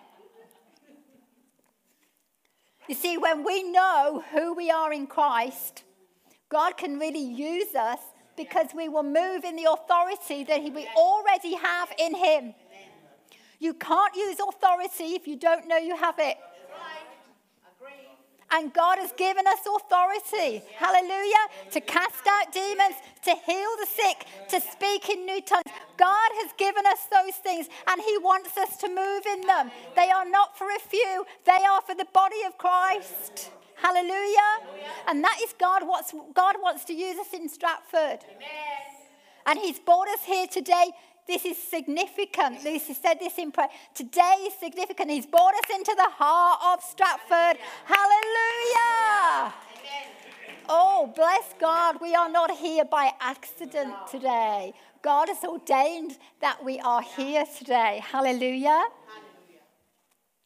You 2.89 2.95
see, 2.95 3.17
when 3.17 3.45
we 3.45 3.63
know 3.63 4.23
who 4.31 4.53
we 4.53 4.69
are 4.69 4.91
in 4.91 5.07
Christ, 5.07 5.83
God 6.49 6.75
can 6.77 6.99
really 6.99 7.23
use 7.23 7.73
us 7.75 7.99
because 8.35 8.67
we 8.75 8.89
will 8.89 9.03
move 9.03 9.45
in 9.45 9.55
the 9.55 9.71
authority 9.71 10.43
that 10.43 10.61
we 10.61 10.87
already 10.97 11.55
have 11.55 11.89
in 11.97 12.13
Him. 12.13 12.53
You 13.59 13.73
can't 13.73 14.13
use 14.15 14.37
authority 14.39 15.15
if 15.15 15.27
you 15.27 15.37
don't 15.37 15.67
know 15.67 15.77
you 15.77 15.95
have 15.95 16.15
it. 16.17 16.37
And 18.53 18.71
God 18.71 18.99
has 18.99 19.11
given 19.13 19.47
us 19.47 19.59
authority, 19.65 20.61
hallelujah, 20.77 21.45
to 21.71 21.81
cast 21.81 22.27
out 22.27 22.53
demons, 22.53 22.95
to 23.25 23.31
heal 23.45 23.69
the 23.79 23.87
sick, 23.87 24.27
to 24.49 24.61
speak 24.61 25.09
in 25.09 25.25
new 25.25 25.41
tongues. 25.41 25.63
God 25.97 26.29
has 26.41 26.51
given 26.57 26.85
us 26.85 26.99
those 27.11 27.35
things 27.37 27.67
and 27.87 27.99
He 27.99 28.17
wants 28.19 28.55
us 28.57 28.77
to 28.77 28.87
move 28.87 29.25
in 29.25 29.47
them. 29.47 29.71
They 29.95 30.11
are 30.11 30.29
not 30.29 30.55
for 30.55 30.67
a 30.69 30.79
few, 30.79 31.25
they 31.45 31.63
are 31.67 31.81
for 31.81 31.95
the 31.95 32.07
body 32.13 32.43
of 32.45 32.57
Christ. 32.59 33.49
Hallelujah. 33.75 34.51
And 35.07 35.23
that 35.23 35.39
is 35.43 35.53
God 35.59 35.87
wants 35.87 36.13
God 36.33 36.55
wants 36.61 36.85
to 36.85 36.93
use 36.93 37.17
us 37.17 37.33
in 37.33 37.49
Stratford. 37.49 38.19
And 39.45 39.59
He's 39.59 39.79
brought 39.79 40.07
us 40.09 40.23
here 40.23 40.47
today 40.47 40.91
this 41.27 41.45
is 41.45 41.57
significant. 41.57 42.63
Lucy 42.63 42.93
said 42.93 43.19
this 43.19 43.37
in 43.37 43.51
prayer. 43.51 43.69
Today 43.93 44.45
is 44.47 44.53
significant. 44.55 45.09
He's 45.09 45.25
brought 45.25 45.53
us 45.55 45.69
into 45.73 45.93
the 45.95 46.09
heart 46.09 46.59
of 46.73 46.83
Stratford. 46.83 47.57
Hallelujah. 47.85 49.53
Oh, 50.69 51.11
bless 51.15 51.53
God. 51.59 51.99
We 52.01 52.15
are 52.15 52.29
not 52.29 52.51
here 52.51 52.85
by 52.85 53.11
accident 53.19 53.93
today. 54.09 54.73
God 55.01 55.27
has 55.27 55.43
ordained 55.43 56.17
that 56.41 56.63
we 56.63 56.79
are 56.79 57.01
here 57.01 57.45
today. 57.57 58.01
Hallelujah. 58.03 58.85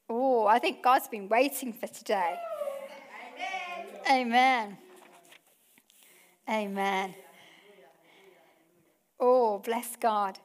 Oh, 0.09 0.47
I 0.47 0.59
think 0.59 0.81
God's 0.81 1.07
been 1.07 1.27
waiting 1.27 1.73
for 1.73 1.87
today. 1.87 2.37
Amen. 4.09 4.77
Amen. 6.49 7.13
Oh, 9.19 9.59
bless 9.59 9.95
God. 9.95 10.39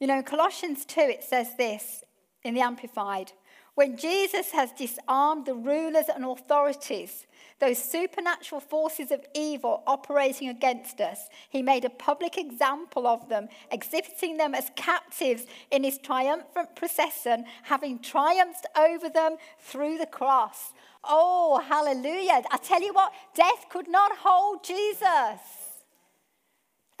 You 0.00 0.06
know, 0.06 0.18
in 0.18 0.24
Colossians 0.24 0.84
2, 0.84 1.00
it 1.00 1.24
says 1.24 1.56
this 1.56 2.04
in 2.44 2.54
the 2.54 2.60
Amplified 2.60 3.32
When 3.74 3.96
Jesus 3.96 4.52
has 4.52 4.70
disarmed 4.72 5.46
the 5.46 5.54
rulers 5.54 6.06
and 6.14 6.24
authorities, 6.24 7.26
those 7.60 7.78
supernatural 7.78 8.60
forces 8.60 9.10
of 9.10 9.24
evil 9.34 9.82
operating 9.86 10.48
against 10.48 11.00
us, 11.00 11.28
he 11.50 11.62
made 11.62 11.84
a 11.84 11.90
public 11.90 12.38
example 12.38 13.08
of 13.08 13.28
them, 13.28 13.48
exhibiting 13.72 14.36
them 14.36 14.54
as 14.54 14.70
captives 14.76 15.44
in 15.72 15.82
his 15.82 15.98
triumphant 15.98 16.76
procession, 16.76 17.44
having 17.64 17.98
triumphed 17.98 18.66
over 18.76 19.08
them 19.08 19.36
through 19.58 19.98
the 19.98 20.06
cross. 20.06 20.72
Oh, 21.02 21.58
hallelujah. 21.58 22.42
I 22.52 22.58
tell 22.58 22.82
you 22.82 22.92
what, 22.92 23.12
death 23.34 23.66
could 23.68 23.88
not 23.88 24.12
hold 24.18 24.62
Jesus. 24.62 25.40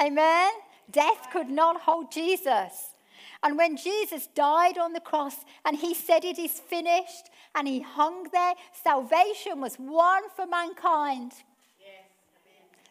Amen? 0.02 0.50
Death 0.90 1.28
could 1.32 1.48
not 1.48 1.82
hold 1.82 2.10
Jesus. 2.12 2.94
And 3.42 3.56
when 3.56 3.76
Jesus 3.76 4.28
died 4.34 4.78
on 4.78 4.92
the 4.92 5.00
cross 5.00 5.36
and 5.64 5.76
he 5.76 5.94
said, 5.94 6.24
It 6.24 6.38
is 6.38 6.52
finished, 6.52 7.30
and 7.54 7.68
he 7.68 7.80
hung 7.80 8.28
there, 8.32 8.54
salvation 8.72 9.60
was 9.60 9.78
won 9.78 10.22
for 10.34 10.46
mankind. 10.46 11.32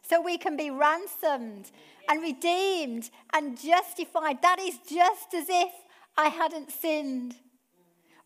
so 0.01 0.21
we 0.21 0.37
can 0.37 0.55
be 0.55 0.69
ransomed 0.69 1.69
and 2.07 2.21
redeemed 2.21 3.09
and 3.33 3.59
justified. 3.59 4.41
That 4.41 4.59
is 4.59 4.77
just 4.89 5.33
as 5.33 5.47
if 5.49 5.71
I 6.17 6.29
hadn't 6.29 6.71
sinned. 6.71 7.35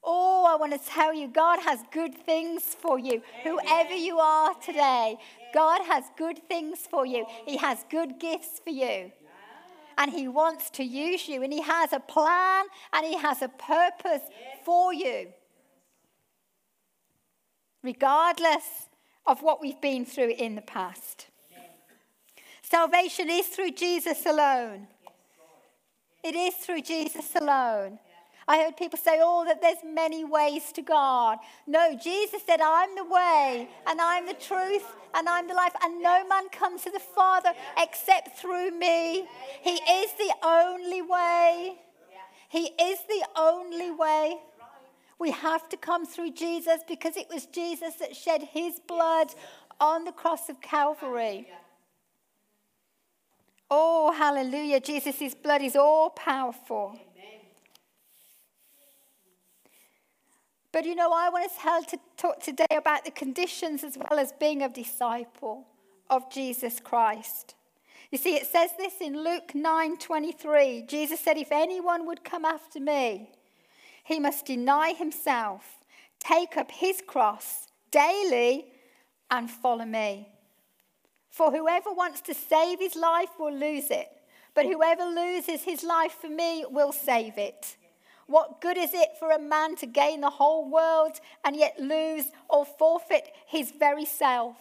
Oh, 0.04 0.46
I 0.48 0.56
want 0.56 0.74
to 0.74 0.90
tell 0.90 1.14
you, 1.14 1.28
God 1.28 1.60
has 1.60 1.80
good 1.92 2.16
things 2.16 2.64
for 2.64 2.98
you. 2.98 3.22
Whoever 3.44 3.94
you 3.94 4.18
are 4.20 4.54
today, 4.56 5.18
God 5.54 5.82
has 5.86 6.06
good 6.18 6.40
things 6.48 6.80
for 6.90 7.06
you. 7.06 7.26
He 7.46 7.58
has 7.58 7.86
good 7.90 8.20
gifts 8.20 8.60
for 8.64 8.72
you. 8.72 9.12
And 10.02 10.12
He 10.12 10.28
wants 10.28 10.72
to 10.72 10.84
use 10.84 11.30
you. 11.30 11.44
And 11.44 11.54
He 11.54 11.62
has 11.62 11.94
a 11.94 12.00
plan 12.00 12.66
and 12.92 13.06
He 13.06 13.16
has 13.18 13.44
a 13.44 13.50
purpose 13.50 14.24
for 14.66 14.92
you. 14.92 15.28
Regardless 17.84 18.90
of 19.28 19.44
what 19.44 19.62
we've 19.62 19.80
been 19.80 20.04
through 20.06 20.32
in 20.32 20.56
the 20.56 20.62
past. 20.62 21.28
Salvation 22.64 23.30
is 23.30 23.46
through 23.46 23.72
Jesus 23.72 24.26
alone. 24.26 24.88
It 26.24 26.36
is 26.36 26.56
through 26.56 26.82
Jesus 26.82 27.36
alone. 27.36 28.00
I 28.52 28.64
heard 28.64 28.76
people 28.76 29.00
say, 29.00 29.20
oh, 29.22 29.46
that 29.46 29.62
there's 29.62 29.78
many 29.86 30.26
ways 30.26 30.74
to 30.74 30.82
God. 30.82 31.38
No, 31.66 31.98
Jesus 31.98 32.42
said, 32.46 32.60
I'm 32.60 32.94
the 32.96 33.06
way, 33.06 33.70
and 33.88 34.02
I'm 34.02 34.26
the 34.28 34.34
truth, 34.34 34.84
and 35.14 35.30
I'm 35.30 35.48
the 35.48 35.54
life, 35.54 35.72
and 35.82 36.04
no 36.04 36.28
man 36.28 36.50
comes 36.50 36.82
to 36.82 36.92
the 36.92 37.00
Father 37.00 37.54
except 37.78 38.38
through 38.38 38.78
me. 38.78 39.26
He 39.62 39.76
is 39.76 40.12
the 40.18 40.34
only 40.44 41.02
way. 41.02 41.76
He 42.50 42.66
is 42.90 43.00
the 43.08 43.26
only 43.38 43.90
way. 43.90 44.36
We 45.18 45.32
have 45.32 45.70
to 45.70 45.78
come 45.78 46.06
through 46.06 46.32
Jesus 46.32 46.82
because 46.86 47.16
it 47.16 47.28
was 47.34 47.46
Jesus 47.46 47.96
that 48.02 48.18
shed 48.18 48.42
his 48.52 48.82
blood 48.86 49.28
on 49.80 50.04
the 50.04 50.12
cross 50.12 50.50
of 50.50 50.60
Calvary. 50.60 51.48
Oh, 53.70 54.12
hallelujah. 54.12 54.82
Jesus' 54.82 55.34
blood 55.36 55.62
is 55.62 55.78
all 55.78 56.10
powerful. 56.10 57.00
But 60.72 60.86
you 60.86 60.96
know, 60.96 61.12
I 61.12 61.30
want 61.30 61.46
us 61.46 61.86
to 61.88 62.00
talk 62.16 62.40
today 62.42 62.66
about 62.72 63.04
the 63.04 63.12
conditions 63.12 63.84
as 63.84 63.98
well 63.98 64.20
as 64.20 64.32
being 64.32 64.62
a 64.62 64.70
disciple 64.70 65.68
of 66.10 66.32
Jesus 66.32 66.80
Christ. 66.80 67.56
You 68.12 68.18
see, 68.18 68.36
it 68.36 68.48
says 68.48 68.72
this 68.78 68.96
in 69.02 69.24
Luke 69.24 69.56
9 69.56 69.98
23. 69.98 70.86
Jesus 70.88 71.20
said, 71.20 71.38
If 71.38 71.52
anyone 71.52 72.06
would 72.06 72.24
come 72.24 72.46
after 72.46 72.80
me, 72.80 73.32
he 74.04 74.20
must 74.20 74.46
deny 74.46 74.94
himself, 74.94 75.64
take 76.20 76.58
up 76.58 76.72
his 76.72 77.02
cross 77.06 77.68
daily, 77.92 78.66
and 79.30 79.50
follow 79.50 79.86
me. 79.86 80.30
For 81.30 81.52
whoever 81.52 81.92
wants 81.92 82.22
to 82.22 82.34
save 82.34 82.80
his 82.80 82.96
life 82.96 83.30
will 83.40 83.54
lose 83.54 83.90
it, 83.90 84.08
but 84.54 84.66
whoever 84.66 85.06
loses 85.06 85.64
his 85.64 85.84
life 85.84 86.18
for 86.20 86.30
me 86.30 86.66
will 86.70 86.92
save 86.92 87.38
it. 87.38 87.78
What 88.32 88.62
good 88.62 88.78
is 88.78 88.94
it 88.94 89.10
for 89.20 89.32
a 89.32 89.40
man 89.40 89.76
to 89.78 89.86
gain 89.86 90.22
the 90.22 90.30
whole 90.30 90.70
world 90.70 91.20
and 91.44 91.54
yet 91.54 91.78
lose 91.78 92.32
or 92.50 92.66
forfeit 92.66 93.28
his 93.46 93.72
very 93.72 94.06
self? 94.06 94.56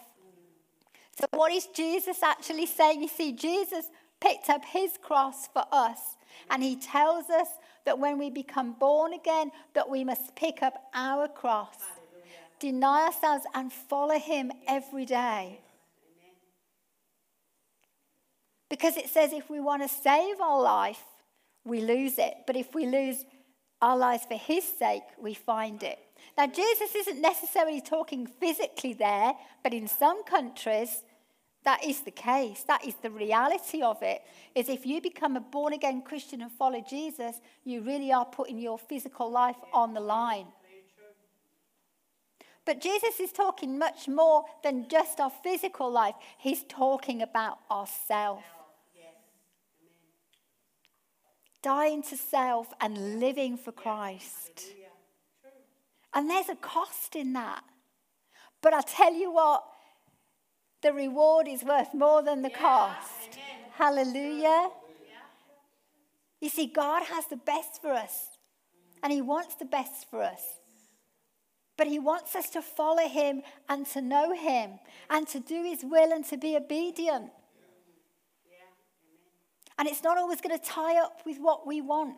So, 1.17 1.25
what 1.31 1.53
is 1.53 1.67
Jesus 1.67 2.21
actually 2.21 2.65
saying? 2.65 3.01
You 3.01 3.07
see, 3.07 3.31
Jesus 3.31 3.85
picked 4.19 4.49
up 4.49 4.65
his 4.65 4.97
cross 5.01 5.47
for 5.47 5.63
us, 5.71 6.17
and 6.49 6.61
he 6.61 6.75
tells 6.75 7.29
us 7.29 7.47
that 7.85 7.97
when 7.97 8.17
we 8.17 8.29
become 8.29 8.73
born 8.73 9.13
again, 9.13 9.51
that 9.73 9.89
we 9.89 10.03
must 10.03 10.35
pick 10.35 10.61
up 10.61 10.73
our 10.93 11.29
cross, 11.29 11.77
Hallelujah. 11.79 12.49
deny 12.59 13.05
ourselves, 13.05 13.45
and 13.53 13.71
follow 13.71 14.19
him 14.19 14.51
every 14.67 15.05
day. 15.05 15.61
Because 18.69 18.97
it 18.97 19.07
says 19.07 19.31
if 19.31 19.49
we 19.49 19.61
want 19.61 19.81
to 19.81 19.87
save 19.87 20.41
our 20.41 20.61
life, 20.61 21.03
we 21.63 21.79
lose 21.79 22.17
it. 22.17 22.33
But 22.45 22.57
if 22.57 22.73
we 22.75 22.85
lose 22.85 23.23
our 23.81 23.97
lives 23.97 24.25
for 24.25 24.35
his 24.35 24.63
sake, 24.63 25.03
we 25.19 25.33
find 25.33 25.81
it. 25.83 25.99
Now, 26.37 26.47
Jesus 26.47 26.95
isn't 26.95 27.19
necessarily 27.19 27.81
talking 27.81 28.27
physically 28.27 28.93
there, 28.93 29.33
but 29.63 29.73
in 29.73 29.87
some 29.87 30.23
countries, 30.23 31.03
that 31.63 31.83
is 31.85 32.01
the 32.01 32.11
case. 32.11 32.63
That 32.63 32.85
is 32.85 32.95
the 32.95 33.11
reality 33.11 33.81
of 33.81 34.01
it. 34.01 34.21
Is 34.55 34.69
if 34.69 34.85
you 34.85 35.01
become 35.01 35.35
a 35.35 35.41
born 35.41 35.73
again 35.73 36.01
Christian 36.01 36.41
and 36.41 36.51
follow 36.51 36.83
Jesus, 36.87 37.35
you 37.63 37.81
really 37.81 38.11
are 38.11 38.25
putting 38.25 38.59
your 38.59 38.79
physical 38.79 39.29
life 39.29 39.57
on 39.73 39.93
the 39.93 39.99
line. 39.99 40.47
But 42.65 42.79
Jesus 42.79 43.19
is 43.19 43.31
talking 43.31 43.79
much 43.79 44.07
more 44.07 44.45
than 44.63 44.87
just 44.87 45.19
our 45.19 45.31
physical 45.43 45.91
life. 45.91 46.15
He's 46.37 46.63
talking 46.69 47.21
about 47.21 47.57
ourselves 47.69 48.43
dying 51.61 52.03
to 52.03 52.17
self 52.17 52.73
and 52.79 53.19
living 53.19 53.57
for 53.57 53.71
Christ. 53.71 54.65
And 56.13 56.29
there's 56.29 56.49
a 56.49 56.55
cost 56.55 57.15
in 57.15 57.33
that. 57.33 57.63
But 58.61 58.73
I 58.73 58.81
tell 58.81 59.13
you 59.13 59.31
what, 59.31 59.63
the 60.81 60.93
reward 60.93 61.47
is 61.47 61.63
worth 61.63 61.93
more 61.93 62.21
than 62.23 62.41
the 62.41 62.49
cost. 62.49 63.37
Hallelujah. 63.73 64.69
You 66.39 66.49
see, 66.49 66.65
God 66.65 67.03
has 67.03 67.25
the 67.27 67.37
best 67.37 67.81
for 67.81 67.91
us, 67.91 68.37
and 69.03 69.13
He 69.13 69.21
wants 69.21 69.55
the 69.55 69.65
best 69.65 70.09
for 70.09 70.23
us. 70.23 70.41
But 71.77 71.87
He 71.87 71.99
wants 71.99 72.35
us 72.35 72.49
to 72.51 72.61
follow 72.61 73.07
Him 73.07 73.43
and 73.69 73.85
to 73.87 74.01
know 74.01 74.33
Him 74.33 74.79
and 75.09 75.27
to 75.29 75.39
do 75.39 75.63
His 75.63 75.83
will 75.83 76.11
and 76.11 76.25
to 76.25 76.37
be 76.37 76.57
obedient. 76.57 77.31
And 79.81 79.89
it's 79.89 80.03
not 80.03 80.15
always 80.15 80.39
going 80.41 80.55
to 80.55 80.63
tie 80.63 81.01
up 81.01 81.21
with 81.25 81.39
what 81.39 81.65
we 81.65 81.81
want. 81.81 82.15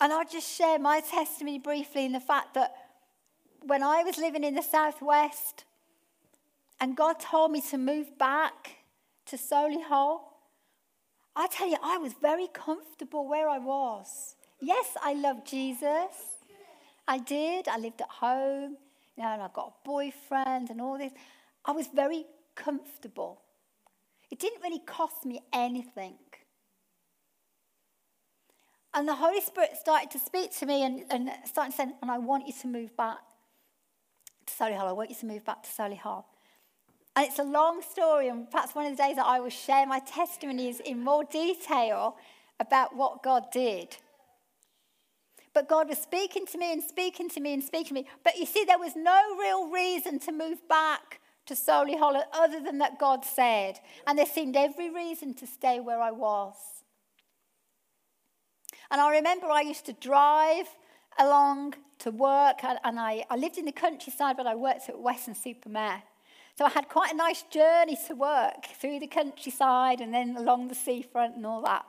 And 0.00 0.12
I'll 0.12 0.26
just 0.26 0.52
share 0.52 0.76
my 0.76 0.98
testimony 0.98 1.60
briefly 1.60 2.04
in 2.04 2.10
the 2.10 2.18
fact 2.18 2.54
that 2.54 2.74
when 3.62 3.80
I 3.80 4.02
was 4.02 4.18
living 4.18 4.42
in 4.42 4.56
the 4.56 4.62
Southwest 4.62 5.62
and 6.80 6.96
God 6.96 7.20
told 7.20 7.52
me 7.52 7.60
to 7.70 7.78
move 7.78 8.18
back 8.18 8.72
to 9.26 9.36
Solihull, 9.36 10.18
I 11.36 11.46
tell 11.46 11.70
you, 11.70 11.76
I 11.80 11.98
was 11.98 12.14
very 12.20 12.48
comfortable 12.52 13.28
where 13.28 13.48
I 13.48 13.58
was. 13.58 14.34
Yes, 14.60 14.96
I 15.00 15.14
loved 15.14 15.46
Jesus. 15.46 16.10
I 17.06 17.18
did. 17.18 17.68
I 17.68 17.78
lived 17.78 18.00
at 18.00 18.08
home, 18.08 18.78
you 19.16 19.22
know, 19.22 19.32
and 19.32 19.42
I 19.42 19.48
got 19.54 19.68
a 19.68 19.88
boyfriend 19.88 20.70
and 20.70 20.80
all 20.80 20.98
this. 20.98 21.12
I 21.64 21.70
was 21.70 21.86
very 21.86 22.24
comfortable. 22.56 23.42
It 24.30 24.38
didn't 24.38 24.62
really 24.62 24.80
cost 24.80 25.24
me 25.24 25.40
anything. 25.52 26.14
And 28.92 29.06
the 29.06 29.14
Holy 29.14 29.40
Spirit 29.40 29.76
started 29.78 30.10
to 30.12 30.18
speak 30.18 30.56
to 30.58 30.66
me 30.66 30.82
and, 30.82 31.04
and 31.10 31.30
started 31.44 31.74
saying, 31.74 31.92
and 32.00 32.10
I 32.10 32.18
want 32.18 32.46
you 32.46 32.54
to 32.62 32.66
move 32.66 32.96
back 32.96 33.18
to 34.46 34.52
Solihull. 34.52 34.88
I 34.88 34.92
want 34.92 35.10
you 35.10 35.16
to 35.16 35.26
move 35.26 35.44
back 35.44 35.62
to 35.62 35.68
Solihull. 35.68 36.24
And 37.14 37.26
it's 37.26 37.38
a 37.38 37.44
long 37.44 37.82
story, 37.82 38.28
and 38.28 38.50
perhaps 38.50 38.74
one 38.74 38.86
of 38.86 38.96
the 38.96 39.02
days 39.02 39.16
that 39.16 39.26
I 39.26 39.40
will 39.40 39.50
share 39.50 39.86
my 39.86 40.00
testimonies 40.00 40.80
in 40.80 41.02
more 41.02 41.24
detail 41.24 42.16
about 42.60 42.94
what 42.96 43.22
God 43.22 43.50
did. 43.52 43.96
But 45.54 45.68
God 45.68 45.88
was 45.88 45.98
speaking 45.98 46.44
to 46.46 46.58
me 46.58 46.72
and 46.72 46.82
speaking 46.82 47.30
to 47.30 47.40
me 47.40 47.54
and 47.54 47.64
speaking 47.64 47.88
to 47.88 47.94
me. 47.94 48.06
But 48.22 48.36
you 48.36 48.44
see, 48.44 48.64
there 48.64 48.78
was 48.78 48.94
no 48.94 49.36
real 49.38 49.70
reason 49.70 50.18
to 50.20 50.32
move 50.32 50.66
back 50.68 51.20
to 51.46 51.54
Solihull 51.54 52.22
other 52.32 52.60
than 52.60 52.78
that 52.78 52.98
God 52.98 53.24
said. 53.24 53.80
And 54.06 54.18
there 54.18 54.26
seemed 54.26 54.56
every 54.56 54.90
reason 54.90 55.34
to 55.34 55.46
stay 55.46 55.80
where 55.80 56.00
I 56.00 56.10
was. 56.10 56.54
And 58.90 59.00
I 59.00 59.10
remember 59.10 59.46
I 59.46 59.62
used 59.62 59.86
to 59.86 59.92
drive 59.92 60.66
along 61.18 61.74
to 61.98 62.10
work, 62.10 62.62
and 62.62 63.00
I, 63.00 63.24
I 63.30 63.36
lived 63.36 63.56
in 63.56 63.64
the 63.64 63.72
countryside, 63.72 64.36
but 64.36 64.46
I 64.46 64.54
worked 64.54 64.88
at 64.88 64.98
Weston-super-Mare. 64.98 66.02
So 66.58 66.64
I 66.64 66.70
had 66.70 66.88
quite 66.88 67.12
a 67.12 67.16
nice 67.16 67.42
journey 67.42 67.98
to 68.06 68.14
work 68.14 68.66
through 68.80 69.00
the 69.00 69.06
countryside 69.06 70.00
and 70.00 70.12
then 70.12 70.36
along 70.36 70.68
the 70.68 70.74
seafront 70.74 71.36
and 71.36 71.44
all 71.44 71.62
that. 71.62 71.84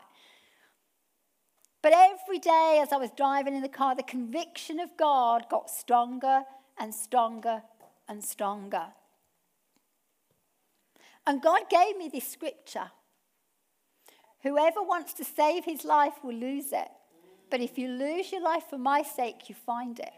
But 1.82 1.94
every 1.94 2.40
day 2.40 2.80
as 2.82 2.92
I 2.92 2.98
was 2.98 3.12
driving 3.16 3.56
in 3.56 3.62
the 3.62 3.70
car, 3.70 3.96
the 3.96 4.04
conviction 4.04 4.80
of 4.80 4.90
God 4.98 5.46
got 5.50 5.70
stronger 5.70 6.44
and 6.78 6.94
stronger 6.94 7.64
and 8.10 8.24
stronger. 8.24 8.88
And 11.28 11.42
God 11.42 11.64
gave 11.70 11.98
me 11.98 12.10
this 12.12 12.28
scripture 12.28 12.90
Whoever 14.44 14.82
wants 14.82 15.14
to 15.16 15.26
save 15.26 15.66
his 15.66 15.84
life 15.84 16.14
will 16.24 16.36
lose 16.36 16.72
it. 16.72 16.88
But 17.50 17.60
if 17.60 17.78
you 17.78 17.90
lose 17.90 18.32
your 18.32 18.42
life 18.42 18.64
for 18.70 18.78
my 18.78 19.02
sake, 19.02 19.50
you 19.50 19.56
find 19.56 20.00
it. 20.00 20.14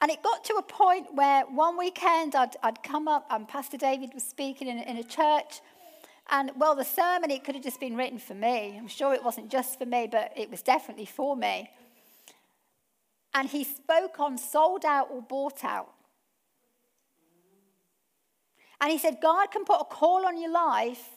And 0.00 0.10
it 0.10 0.22
got 0.22 0.44
to 0.44 0.54
a 0.54 0.62
point 0.62 1.14
where 1.14 1.44
one 1.46 1.78
weekend 1.78 2.34
I'd, 2.34 2.56
I'd 2.62 2.82
come 2.82 3.08
up 3.08 3.26
and 3.30 3.48
Pastor 3.48 3.76
David 3.76 4.10
was 4.14 4.24
speaking 4.24 4.68
in, 4.68 4.78
in 4.78 4.98
a 4.98 5.04
church. 5.04 5.60
And 6.30 6.50
well, 6.56 6.74
the 6.74 6.84
sermon, 6.84 7.30
it 7.30 7.44
could 7.44 7.54
have 7.54 7.64
just 7.64 7.80
been 7.80 7.96
written 7.96 8.18
for 8.18 8.34
me. 8.34 8.76
I'm 8.76 8.88
sure 8.88 9.14
it 9.14 9.24
wasn't 9.24 9.50
just 9.50 9.78
for 9.78 9.86
me, 9.86 10.08
but 10.10 10.32
it 10.36 10.50
was 10.50 10.60
definitely 10.60 11.06
for 11.06 11.34
me. 11.34 11.70
And 13.34 13.48
he 13.48 13.64
spoke 13.64 14.20
on 14.20 14.38
sold 14.38 14.84
out 14.84 15.08
or 15.10 15.22
bought 15.22 15.64
out. 15.64 15.88
And 18.82 18.90
he 18.90 18.98
said, 18.98 19.18
God 19.22 19.52
can 19.52 19.64
put 19.64 19.80
a 19.80 19.84
call 19.84 20.26
on 20.26 20.40
your 20.40 20.50
life, 20.50 21.08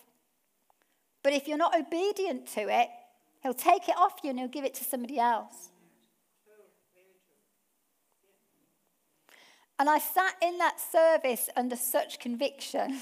but 1.24 1.34
if 1.34 1.48
you're 1.48 1.58
not 1.58 1.76
obedient 1.76 2.46
to 2.50 2.62
it, 2.62 2.90
he'll 3.42 3.56
take 3.56 3.90
it 3.90 3.98
off 3.98 4.14
you 4.24 4.30
and 4.30 4.38
he'll 4.38 4.48
give 4.48 4.66
it 4.66 4.76
to 4.76 4.84
somebody 4.84 5.18
else. 5.18 5.72
And 9.80 9.90
I 9.90 9.98
sat 9.98 10.36
in 10.44 10.60
that 10.60 10.80
service 10.80 11.50
under 11.56 11.76
such 11.76 12.20
conviction. 12.20 13.02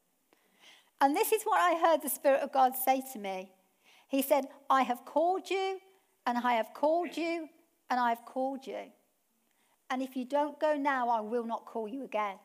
and 1.02 1.14
this 1.14 1.30
is 1.30 1.42
what 1.42 1.60
I 1.60 1.78
heard 1.78 2.00
the 2.02 2.08
Spirit 2.08 2.40
of 2.40 2.52
God 2.52 2.72
say 2.74 3.02
to 3.12 3.18
me. 3.18 3.50
He 4.08 4.22
said, 4.22 4.46
I 4.70 4.80
have 4.82 5.04
called 5.04 5.50
you, 5.50 5.78
and 6.26 6.38
I 6.38 6.54
have 6.54 6.72
called 6.72 7.16
you, 7.18 7.50
and 7.90 8.00
I 8.00 8.08
have 8.08 8.24
called 8.24 8.66
you. 8.66 8.92
And 9.90 10.02
if 10.02 10.16
you 10.16 10.24
don't 10.24 10.58
go 10.58 10.74
now, 10.74 11.10
I 11.10 11.20
will 11.20 11.44
not 11.44 11.66
call 11.66 11.86
you 11.86 12.04
again. 12.04 12.36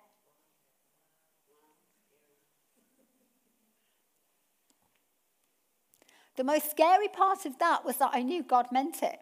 The 6.39 6.45
most 6.45 6.71
scary 6.71 7.09
part 7.09 7.45
of 7.45 7.59
that 7.59 7.83
was 7.83 7.97
that 7.97 8.11
I 8.13 8.21
knew 8.21 8.43
God 8.43 8.67
meant 8.71 9.03
it. 9.03 9.19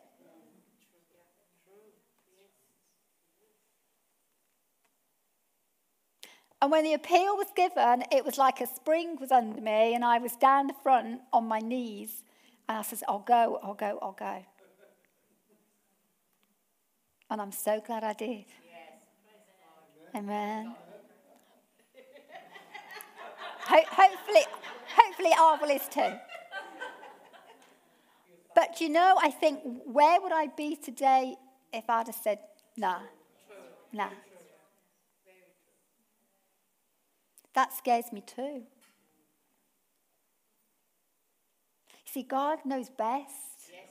And 6.61 6.69
when 6.69 6.83
the 6.83 6.93
appeal 6.93 7.35
was 7.35 7.47
given, 7.55 8.03
it 8.11 8.23
was 8.23 8.37
like 8.37 8.61
a 8.61 8.67
spring 8.67 9.17
was 9.19 9.31
under 9.31 9.59
me, 9.59 9.95
and 9.95 10.05
I 10.05 10.19
was 10.19 10.35
down 10.35 10.67
the 10.67 10.75
front 10.83 11.21
on 11.33 11.47
my 11.47 11.57
knees. 11.57 12.23
And 12.69 12.77
I 12.77 12.83
said, 12.83 12.99
I'll 13.07 13.17
go, 13.17 13.59
I'll 13.63 13.73
go, 13.73 13.97
I'll 13.99 14.11
go. 14.11 14.45
And 17.31 17.41
I'm 17.41 17.51
so 17.51 17.81
glad 17.83 18.03
I 18.03 18.13
did. 18.13 18.45
Amen. 20.15 20.75
Ho- 23.61 23.89
hopefully, 23.89 24.45
hopefully, 24.95 25.31
Arvel 25.31 25.75
is 25.75 25.87
too. 25.89 26.26
But 28.57 28.81
you 28.81 28.89
know, 28.89 29.19
I 29.21 29.29
think, 29.29 29.59
where 29.85 30.19
would 30.19 30.31
I 30.31 30.47
be 30.47 30.75
today 30.75 31.35
if 31.71 31.87
I'd 31.87 32.07
have 32.07 32.15
said, 32.15 32.39
nah, 32.75 33.01
nah? 33.93 34.09
That 37.53 37.71
scares 37.71 38.11
me 38.11 38.21
too. 38.21 38.63
See, 42.05 42.23
God 42.23 42.57
knows 42.65 42.89
best. 42.89 43.69
Yes. 43.71 43.83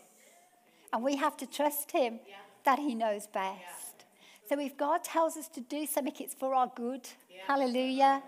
And 0.93 1.05
we 1.05 1.15
have 1.15 1.37
to 1.37 1.47
trust 1.47 1.93
Him 1.93 2.19
yeah. 2.29 2.35
that 2.65 2.81
He 2.81 2.97
knows 2.97 3.29
best. 3.29 3.61
Yeah. 3.61 4.49
So 4.49 4.61
if 4.61 4.77
God 4.77 5.05
tells 5.05 5.37
us 5.37 5.47
to 5.51 5.61
do 5.61 5.87
something, 5.87 6.15
it's 6.19 6.35
for 6.35 6.57
our 6.57 6.73
good. 6.75 7.09
Yeah. 7.31 7.43
Hallelujah. 7.47 8.21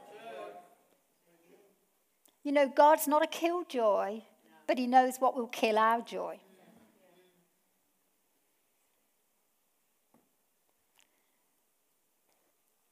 You 2.45 2.53
know, 2.53 2.69
God's 2.69 3.09
not 3.09 3.25
a 3.25 3.27
killjoy. 3.27 4.21
But 4.69 4.79
He 4.79 4.87
knows 4.87 5.17
what 5.19 5.35
will 5.35 5.49
kill 5.49 5.79
our 5.79 6.03
joy. 6.03 6.39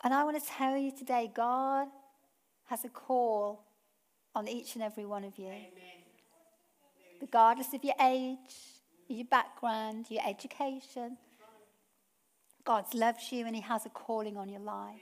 And 0.02 0.14
I 0.14 0.24
want 0.24 0.42
to 0.42 0.48
tell 0.48 0.76
you 0.76 0.90
today, 0.90 1.30
God 1.34 1.88
has 2.68 2.84
a 2.84 2.88
call 2.88 3.62
on 4.34 4.48
each 4.48 4.74
and 4.74 4.82
every 4.82 5.04
one 5.04 5.24
of 5.24 5.38
you. 5.38 5.48
Amen. 5.48 5.70
Regardless 7.20 7.72
of 7.74 7.84
your 7.84 7.94
age, 8.00 8.38
your 9.08 9.26
background, 9.26 10.06
your 10.08 10.22
education, 10.26 11.18
God 12.64 12.94
loves 12.94 13.30
you 13.32 13.46
and 13.46 13.54
He 13.54 13.62
has 13.62 13.84
a 13.84 13.90
calling 13.90 14.36
on 14.36 14.48
your 14.48 14.60
life. 14.60 15.00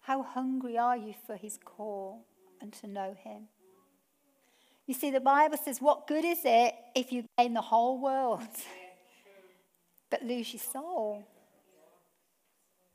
How 0.00 0.22
hungry 0.22 0.78
are 0.78 0.96
you 0.96 1.14
for 1.26 1.36
His 1.36 1.58
call 1.62 2.26
and 2.60 2.72
to 2.74 2.86
know 2.86 3.14
Him? 3.22 3.48
You 4.90 4.94
see, 4.94 5.12
the 5.12 5.20
Bible 5.20 5.56
says, 5.56 5.80
What 5.80 6.08
good 6.08 6.24
is 6.24 6.40
it 6.42 6.74
if 6.96 7.12
you 7.12 7.22
gain 7.38 7.54
the 7.54 7.60
whole 7.60 8.00
world 8.00 8.40
but 10.10 10.24
lose 10.24 10.52
your 10.52 10.60
soul? 10.60 11.24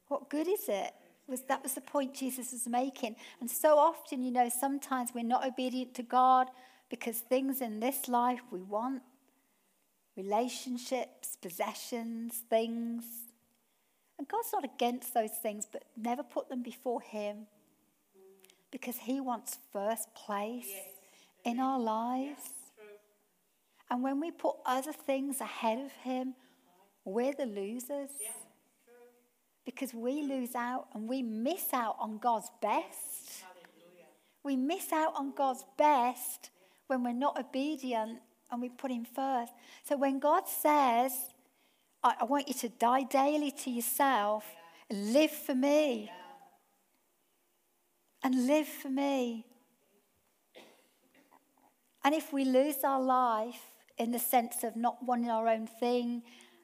What 0.10 0.29
good 0.29 0.45
is 0.45 0.67
it? 0.67 0.91
was 1.25 1.43
that 1.43 1.63
was 1.63 1.73
the 1.73 1.79
point 1.79 2.13
Jesus 2.13 2.51
was 2.51 2.67
making. 2.67 3.15
And 3.39 3.49
so 3.49 3.77
often, 3.77 4.23
you 4.23 4.31
know, 4.31 4.49
sometimes 4.49 5.12
we're 5.15 5.23
not 5.23 5.47
obedient 5.47 5.93
to 5.93 6.03
God 6.03 6.49
because 6.89 7.19
things 7.19 7.62
in 7.62 7.79
this 7.79 8.10
life 8.10 8.41
we 8.51 8.62
want 8.62 9.01
relationships, 10.17 11.38
possessions, 11.41 12.43
things. 12.49 13.05
And 14.19 14.27
God's 14.27 14.49
not 14.51 14.65
against 14.65 15.13
those 15.13 15.31
things, 15.41 15.65
but 15.71 15.86
never 15.95 16.23
put 16.23 16.49
them 16.49 16.62
before 16.62 16.99
Him 16.99 17.47
because 18.69 18.97
He 18.97 19.21
wants 19.21 19.60
first 19.71 20.13
place 20.13 20.67
yes. 20.67 20.94
In 21.45 21.60
our 21.60 21.79
lives. 21.79 22.41
and 23.89 24.03
when 24.03 24.19
we 24.19 24.31
put 24.31 24.55
other 24.65 24.91
things 24.91 25.39
ahead 25.39 25.79
of 25.79 25.91
Him, 26.03 26.34
we're 27.05 27.34
the 27.34 27.45
losers 27.45 28.10
because 29.65 29.93
we 29.93 30.23
lose 30.23 30.55
out 30.55 30.88
and 30.93 31.08
we 31.08 31.21
miss 31.21 31.73
out 31.73 31.95
on 31.99 32.17
God's 32.17 32.49
best. 32.62 33.41
Hallelujah. 33.41 34.05
We 34.43 34.55
miss 34.55 34.91
out 34.91 35.13
on 35.15 35.34
God's 35.36 35.65
best 35.77 36.49
when 36.88 37.03
we're 37.03 37.13
not 37.13 37.39
obedient 37.39 38.19
and 38.51 38.62
we 38.62 38.69
put 38.69 38.91
Him 38.91 39.05
first. 39.05 39.53
So 39.84 39.97
when 39.97 40.19
God 40.19 40.47
says, 40.47 41.12
I, 42.03 42.15
I 42.21 42.23
want 42.25 42.47
you 42.47 42.53
to 42.55 42.69
die 42.69 43.03
daily 43.03 43.51
to 43.51 43.71
yourself, 43.71 44.45
yeah. 44.89 44.97
live 44.97 45.31
for 45.31 45.55
me, 45.55 46.12
and 48.23 48.47
live 48.47 48.67
for 48.67 48.89
me. 48.89 49.45
And 52.06 52.13
if 52.13 52.32
we 52.32 52.46
lose 52.46 52.84
our 52.84 53.02
life 53.02 53.60
in 53.98 54.12
the 54.12 54.20
sense 54.20 54.63
of 54.63 54.76
not 54.76 55.04
wanting 55.04 55.32
our 55.32 55.48
own 55.48 55.65
thing 55.65 56.22